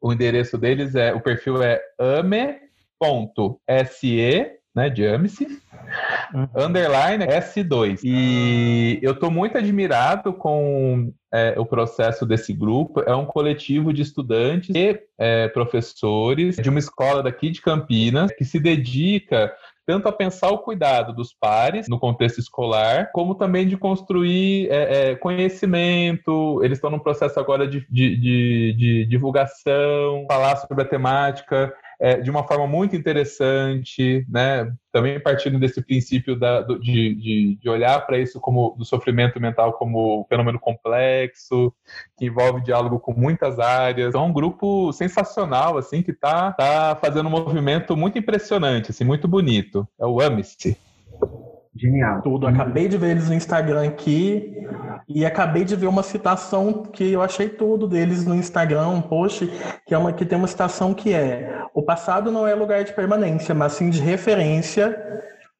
[0.00, 2.60] o endereço deles é, o perfil é ame.se,
[4.72, 5.44] né, de Ame-se,
[6.32, 6.48] uhum.
[6.54, 8.02] underline S2.
[8.04, 13.00] E eu estou muito admirado com é, o processo desse grupo.
[13.00, 18.44] É um coletivo de estudantes e é, professores de uma escola daqui de Campinas que
[18.44, 19.52] se dedica
[19.86, 25.10] tanto a pensar o cuidado dos pares no contexto escolar, como também de construir é,
[25.10, 26.62] é, conhecimento.
[26.62, 32.20] Eles estão num processo agora de, de, de, de divulgação, falar sobre a temática é,
[32.20, 34.72] de uma forma muito interessante, né?
[34.92, 39.40] Também partindo desse princípio da, do, de, de, de, olhar para isso como do sofrimento
[39.40, 41.72] mental como um fenômeno complexo,
[42.16, 44.10] que envolve diálogo com muitas áreas.
[44.10, 49.04] Então, é um grupo sensacional, assim, que está tá fazendo um movimento muito impressionante, assim,
[49.04, 49.86] muito bonito.
[49.98, 50.76] É o Amnesty.
[51.76, 52.22] Genial.
[52.22, 52.46] Tudo.
[52.46, 54.54] Acabei de ver eles no Instagram aqui
[55.08, 59.50] e acabei de ver uma citação que eu achei tudo deles no Instagram, um post
[59.86, 62.92] que é uma que tem uma citação que é: "O passado não é lugar de
[62.92, 64.96] permanência, mas sim de referência".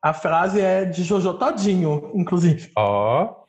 [0.01, 2.71] A frase é de Jojo Todinho, inclusive.
[2.77, 3.25] Ó.
[3.25, 3.44] Oh.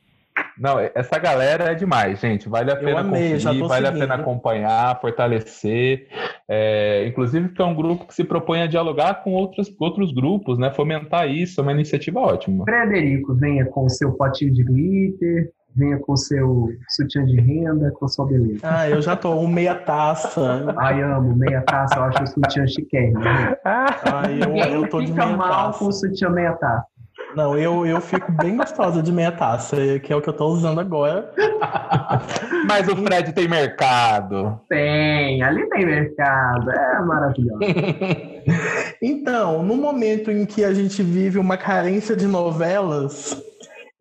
[0.59, 2.47] Não, essa galera é demais, gente.
[2.47, 4.03] Vale a pena amei, conferir, vale seguindo.
[4.03, 6.07] a pena acompanhar, fortalecer.
[6.47, 10.57] É, inclusive, que é um grupo que se propõe a dialogar com outros, outros grupos,
[10.57, 10.71] né?
[10.71, 12.63] Fomentar isso, é uma iniciativa ótima.
[12.63, 18.07] Frederico, venha com o seu potinho de glitter, venha com seu sutiã de renda, com
[18.07, 18.61] sua beleza.
[18.63, 20.73] Ah, eu já tô um meia taça.
[20.77, 23.19] Ai, amo, meia taça, eu acho o sutiã chiquérrimo.
[23.19, 23.57] Né?
[23.65, 25.79] Ai, eu, eu tô de meia mal taça.
[25.79, 26.94] com o sutiã meia taça.
[27.35, 30.47] Não, eu, eu fico bem gostosa de meia taça, que é o que eu tô
[30.47, 31.31] usando agora.
[32.65, 34.59] Mas o Fred tem mercado.
[34.69, 36.71] Tem, ali tem mercado.
[36.71, 37.59] É maravilhoso.
[39.01, 43.41] então, no momento em que a gente vive uma carência de novelas,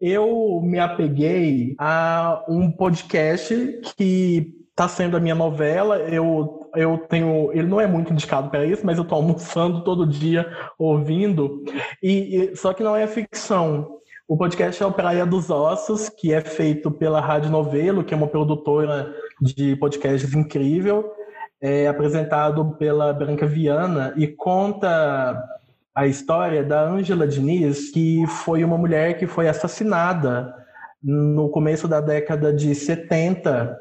[0.01, 5.99] eu me apeguei a um podcast que está sendo a minha novela.
[5.99, 7.51] Eu, eu tenho.
[7.53, 11.65] Ele não é muito indicado para isso, mas eu estou almoçando todo dia ouvindo.
[12.03, 13.99] E, e, só que não é ficção.
[14.27, 18.17] O podcast é o Praia dos Ossos, que é feito pela Rádio Novelo, que é
[18.17, 21.13] uma produtora de podcasts incrível,
[21.61, 25.43] é apresentado pela Branca Viana e conta
[25.95, 30.55] a história da Ângela Diniz, que foi uma mulher que foi assassinada
[31.03, 33.79] no começo da década de 70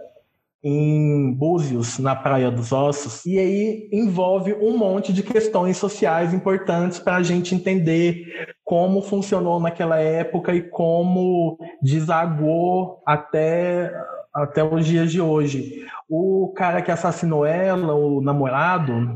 [0.64, 7.00] em Búzios, na Praia dos Ossos, e aí envolve um monte de questões sociais importantes
[7.00, 8.26] para a gente entender
[8.64, 13.94] como funcionou naquela época e como desagou até,
[14.34, 15.86] até os dias de hoje.
[16.10, 19.14] O cara que assassinou ela, o namorado,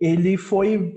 [0.00, 0.94] ele foi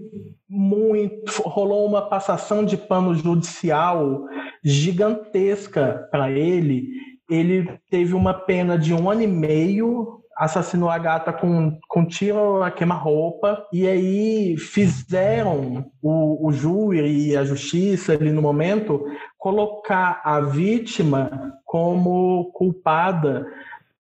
[0.48, 1.42] muito.
[1.42, 4.26] rolou uma passação de pano judicial
[4.64, 6.88] gigantesca para ele.
[7.32, 12.62] Ele teve uma pena de um ano e meio, assassinou a gata com, com tiro
[12.62, 19.06] a queima-roupa, e aí fizeram o, o júri e a justiça ali no momento
[19.38, 23.48] colocar a vítima como culpada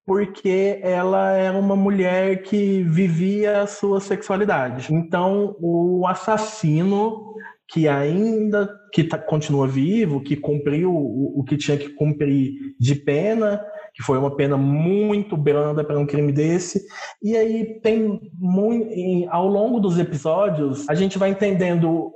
[0.05, 4.93] porque ela era uma mulher que vivia a sua sexualidade.
[4.93, 7.33] Então, o assassino
[7.71, 12.95] que ainda que tá, continua vivo, que cumpriu o, o que tinha que cumprir de
[12.95, 13.63] pena,
[13.93, 16.81] que foi uma pena muito branda para um crime desse.
[17.23, 18.89] E aí tem muito,
[19.29, 22.11] ao longo dos episódios, a gente vai entendendo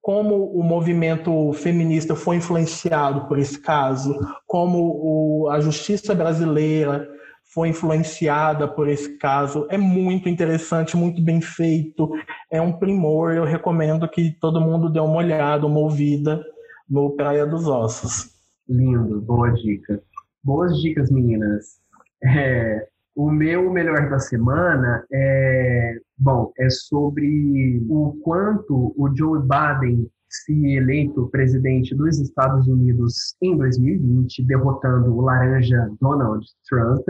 [0.00, 7.06] como o movimento feminista foi influenciado por esse caso, como o, a justiça brasileira
[7.52, 9.66] foi influenciada por esse caso.
[9.68, 12.10] É muito interessante, muito bem feito.
[12.50, 13.32] É um primor.
[13.32, 16.42] Eu recomendo que todo mundo dê uma olhada, uma ouvida
[16.88, 18.30] no Praia dos Ossos.
[18.68, 20.00] Lindo, boa dica.
[20.42, 21.80] Boas dicas, meninas.
[22.22, 22.86] É,
[23.16, 30.76] o meu melhor da semana é, bom, é sobre o quanto o Joe Biden se
[30.76, 37.04] eleito presidente dos Estados Unidos em 2020, derrotando o laranja Donald Trump,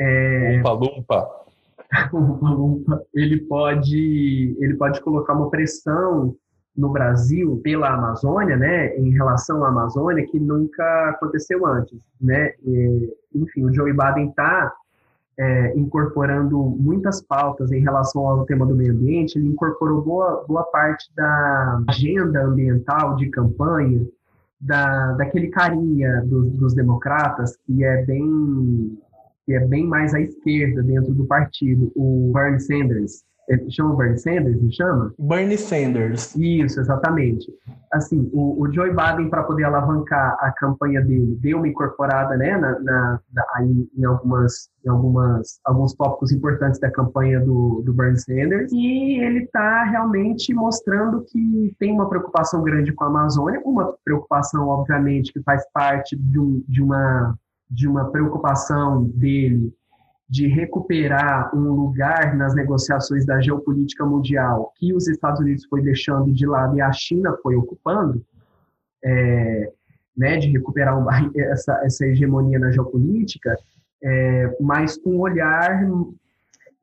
[0.00, 0.56] é...
[2.12, 3.02] Lumpa Lumpa.
[3.14, 6.34] ele pode ele pode colocar uma pressão
[6.76, 12.54] no Brasil pela Amazônia, né, em relação à Amazônia que nunca aconteceu antes, né?
[12.64, 14.72] E, enfim, o Joe Biden está
[15.38, 19.36] é, incorporando muitas pautas em relação ao tema do meio ambiente.
[19.36, 24.06] Ele incorporou boa boa parte da agenda ambiental de campanha
[24.60, 28.98] da daquele carinha dos, dos democratas que é bem
[29.44, 33.24] que é bem mais à esquerda dentro do partido, o Bernie Sanders.
[33.50, 35.14] Ele chama Bernie Sanders, não chama?
[35.18, 36.36] Bernie Sanders.
[36.36, 37.52] Isso, exatamente.
[37.92, 42.56] Assim, o, o Joe Biden, para poder alavancar a campanha dele, deu uma incorporada né,
[42.56, 47.92] na, na, na aí, em, algumas, em algumas, alguns tópicos importantes da campanha do, do
[47.92, 48.70] Bernie Sanders.
[48.70, 54.68] E ele está realmente mostrando que tem uma preocupação grande com a Amazônia, uma preocupação,
[54.68, 57.36] obviamente, que faz parte de, um, de uma
[57.70, 59.72] de uma preocupação dele
[60.30, 66.32] de recuperar um lugar nas negociações da geopolítica mundial que os Estados Unidos foi deixando
[66.32, 68.24] de lado e a China foi ocupando,
[69.04, 69.72] é,
[70.16, 73.56] né, de recuperar um, essa, essa hegemonia na geopolítica,
[74.02, 75.84] é, mas com um olhar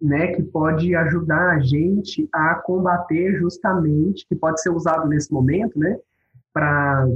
[0.01, 5.79] né, que pode ajudar a gente a combater justamente, que pode ser usado nesse momento,
[5.79, 5.97] né,
[6.51, 7.07] para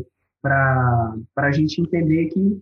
[1.35, 2.61] a gente entender que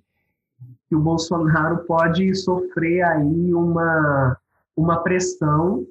[0.90, 4.36] que o Bolsonaro pode sofrer aí uma,
[4.76, 5.86] uma pressão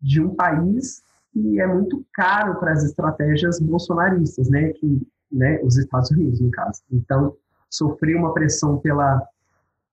[0.00, 1.02] de um país
[1.32, 6.50] que é muito caro para as estratégias bolsonaristas, né, que, né, os Estados Unidos, no
[6.50, 6.80] caso.
[6.90, 7.34] Então,
[7.68, 9.22] sofrer uma pressão pela,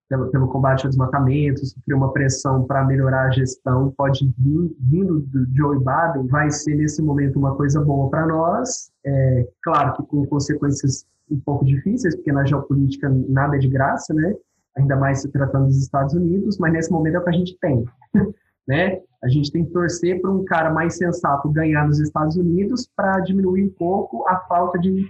[0.07, 5.19] pelo, pelo combate ao desmatamento, sofrer uma pressão para melhorar a gestão, pode vir, vindo
[5.19, 10.03] do Joe Biden, vai ser nesse momento uma coisa boa para nós, é, claro que
[10.03, 14.33] com consequências um pouco difíceis, porque na geopolítica nada é de graça, né?
[14.77, 17.57] Ainda mais se tratando dos Estados Unidos, mas nesse momento é o que a gente
[17.59, 17.85] tem,
[18.67, 19.01] né?
[19.23, 23.19] A gente tem que torcer para um cara mais sensato ganhar nos Estados Unidos para
[23.21, 25.09] diminuir um pouco a falta de,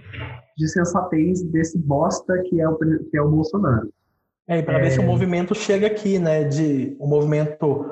[0.56, 3.92] de sensatez desse bosta que é o, que é o Bolsonaro.
[4.46, 4.82] É, para é...
[4.82, 5.06] ver se o é.
[5.06, 6.44] movimento chega aqui, né?
[6.44, 7.84] De o um movimento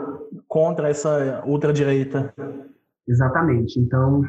[0.49, 2.33] contra essa ultradireita.
[3.07, 3.79] Exatamente.
[3.79, 4.23] Então,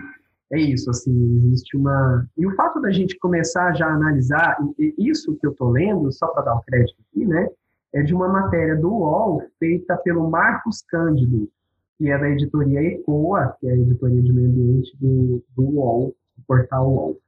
[0.51, 2.25] é isso, assim, existe uma...
[2.37, 4.57] E o fato da gente começar já a analisar,
[4.97, 7.49] isso que eu estou lendo, só para dar o um crédito aqui, né,
[7.93, 11.49] é de uma matéria do UOL feita pelo Marcos Cândido,
[11.97, 16.15] que é da editoria ECOA, que é a editoria de meio ambiente do, do UOL,
[16.37, 17.21] do portal UOL.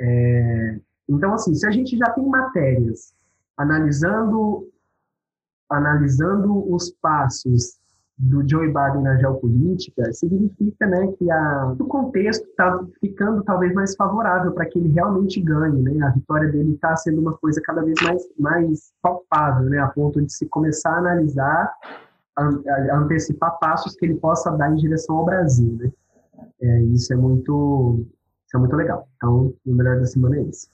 [0.00, 3.14] É, então, assim, se a gente já tem matérias
[3.56, 4.68] analisando,
[5.70, 7.78] analisando os passos
[8.18, 13.94] do Joe Biden na geopolítica, significa né, que a, o contexto está ficando talvez mais
[13.94, 15.80] favorável para que ele realmente ganhe.
[15.80, 16.04] Né?
[16.04, 19.78] A vitória dele está sendo uma coisa cada vez mais, mais palpável, né?
[19.78, 21.72] a ponto de se começar a analisar,
[22.36, 25.78] a, a antecipar passos que ele possa dar em direção ao Brasil.
[25.78, 25.92] Né?
[26.60, 28.04] É, isso, é muito,
[28.46, 29.08] isso é muito legal.
[29.16, 30.68] Então, o melhor da semana é esse.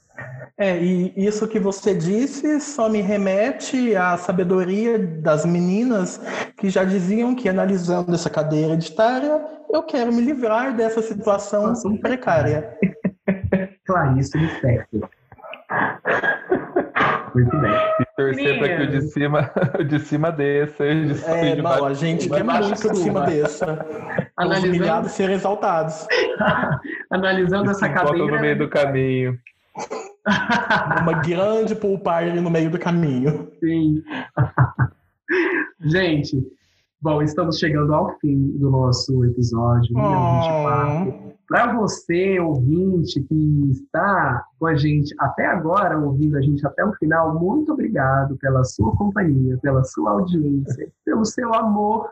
[0.56, 6.20] É, e isso que você disse só me remete à sabedoria das meninas
[6.56, 11.90] que já diziam que, analisando essa cadeia hereditária, eu quero me livrar dessa situação Nossa,
[12.00, 12.78] precária.
[13.84, 15.08] Clarice Lispector.
[17.34, 17.72] Muito bem.
[18.00, 20.84] E torcer para que o de cima, o de cima desça.
[20.84, 23.84] O de cima é, não, a gente quer muito de cima desça.
[24.36, 24.72] Analisando...
[24.72, 26.06] Os humilhados serem exaltados.
[27.10, 28.36] Analisando essa cadeira.
[28.36, 29.36] no meio do caminho.
[30.26, 33.50] Uma grande pool party no meio do caminho.
[33.60, 34.02] Sim.
[35.80, 36.42] Gente,
[37.00, 41.34] bom, estamos chegando ao fim do nosso episódio oh.
[41.46, 46.94] Para você, ouvinte, que está com a gente até agora, ouvindo a gente até o
[46.94, 52.08] final, muito obrigado pela sua companhia, pela sua audiência, pelo seu amor.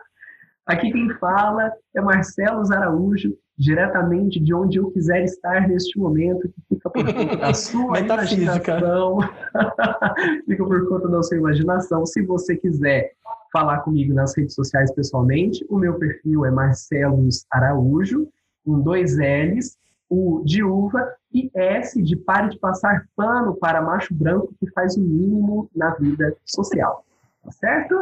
[0.67, 6.63] Aqui quem fala é Marcelo Araújo diretamente de onde eu quiser estar neste momento, que
[6.69, 9.19] fica por conta da sua imaginação.
[10.47, 12.07] fica por conta da sua imaginação.
[12.07, 13.13] Se você quiser
[13.53, 18.27] falar comigo nas redes sociais pessoalmente, o meu perfil é Marcelos Araújo,
[18.65, 19.77] com dois L's,
[20.11, 24.95] U de uva e S de pare de passar pano para macho branco que faz
[24.97, 27.05] o mínimo na vida social.
[27.45, 27.95] Tá certo?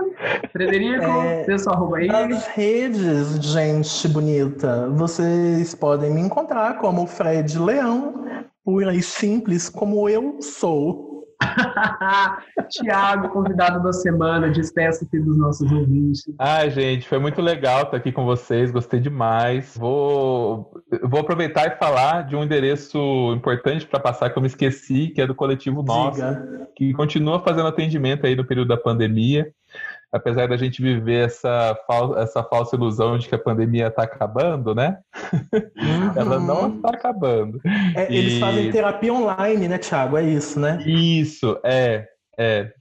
[0.52, 2.06] Frederico, é, dê sua arroba aí.
[2.08, 8.26] Nas redes, gente bonita, vocês podem me encontrar como Fred Leão,
[8.62, 11.19] pura e simples como eu sou.
[12.70, 16.22] Tiago, convidado da semana, despeça-se dos nossos ouvintes.
[16.38, 19.76] Ai, gente, foi muito legal estar aqui com vocês, gostei demais.
[19.76, 20.72] Vou,
[21.02, 22.98] vou aproveitar e falar de um endereço
[23.34, 26.68] importante para passar que eu me esqueci, que é do coletivo Nossa, Diga.
[26.76, 29.52] que continua fazendo atendimento aí no período da pandemia
[30.12, 34.74] apesar da gente viver essa, fal essa falsa ilusão de que a pandemia está acabando,
[34.74, 34.98] né?
[35.32, 36.12] Uhum.
[36.16, 37.60] Ela não está acabando.
[37.94, 38.16] É, e...
[38.16, 40.16] Eles fazem terapia online, né, Thiago?
[40.16, 40.82] É isso, né?
[40.86, 42.06] Isso, é.
[42.38, 42.72] É,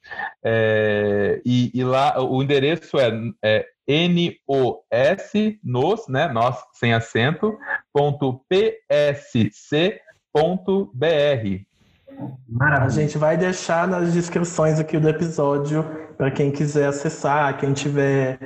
[0.45, 3.11] é e, e, lá o endereço é,
[3.43, 3.65] é
[4.07, 7.57] NOS, nos, né, nós sem acento,
[7.91, 9.99] ponto PSC
[10.33, 11.65] ponto BR.
[12.47, 12.85] Maravilha.
[12.85, 15.85] A gente vai deixar nas descrições aqui do episódio
[16.19, 18.37] para quem quiser acessar, quem tiver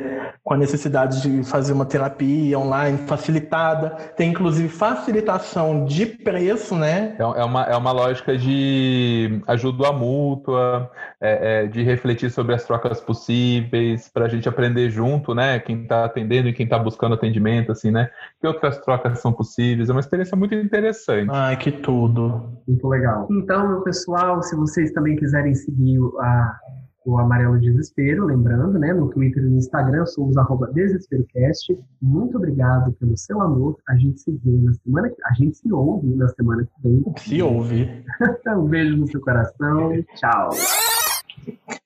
[0.44, 3.90] com a necessidade de fazer uma terapia online facilitada.
[4.16, 7.16] Tem inclusive facilitação de preço, né?
[7.18, 12.64] É, é uma, é uma lógica de ajuda mútua, é, é, de refletir sobre as
[12.64, 15.58] trocas possíveis, para a gente aprender junto, né?
[15.58, 18.08] Quem está atendendo e quem está buscando atendimento, assim, né?
[18.40, 19.90] Que outras trocas são possíveis.
[19.90, 21.32] É uma experiência muito interessante.
[21.32, 22.60] Ai, que tudo.
[22.68, 23.28] Muito legal.
[23.32, 26.60] Então, meu pessoal, se vocês também quiserem seguir a
[27.06, 31.78] o Amarelo Desespero, lembrando, né, no Twitter e no Instagram, somos arroba DesesperoCast.
[32.02, 33.78] Muito obrigado pelo seu amor.
[33.88, 37.04] A gente se vê na semana que a gente se ouve na semana que vem.
[37.18, 38.04] Se ouve.
[38.58, 39.92] um beijo no seu coração.
[40.16, 40.50] Tchau.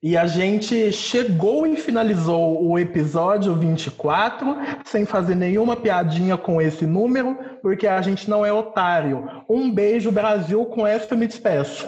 [0.01, 4.55] E a gente chegou e finalizou o episódio 24
[4.85, 9.27] sem fazer nenhuma piadinha com esse número, porque a gente não é otário.
[9.49, 11.87] Um beijo, Brasil, com essa eu me despeço.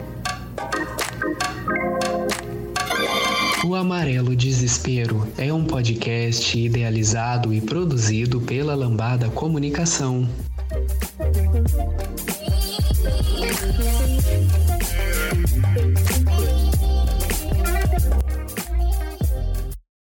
[3.71, 10.27] O Amarelo Desespero é um podcast idealizado e produzido pela Lambada Comunicação.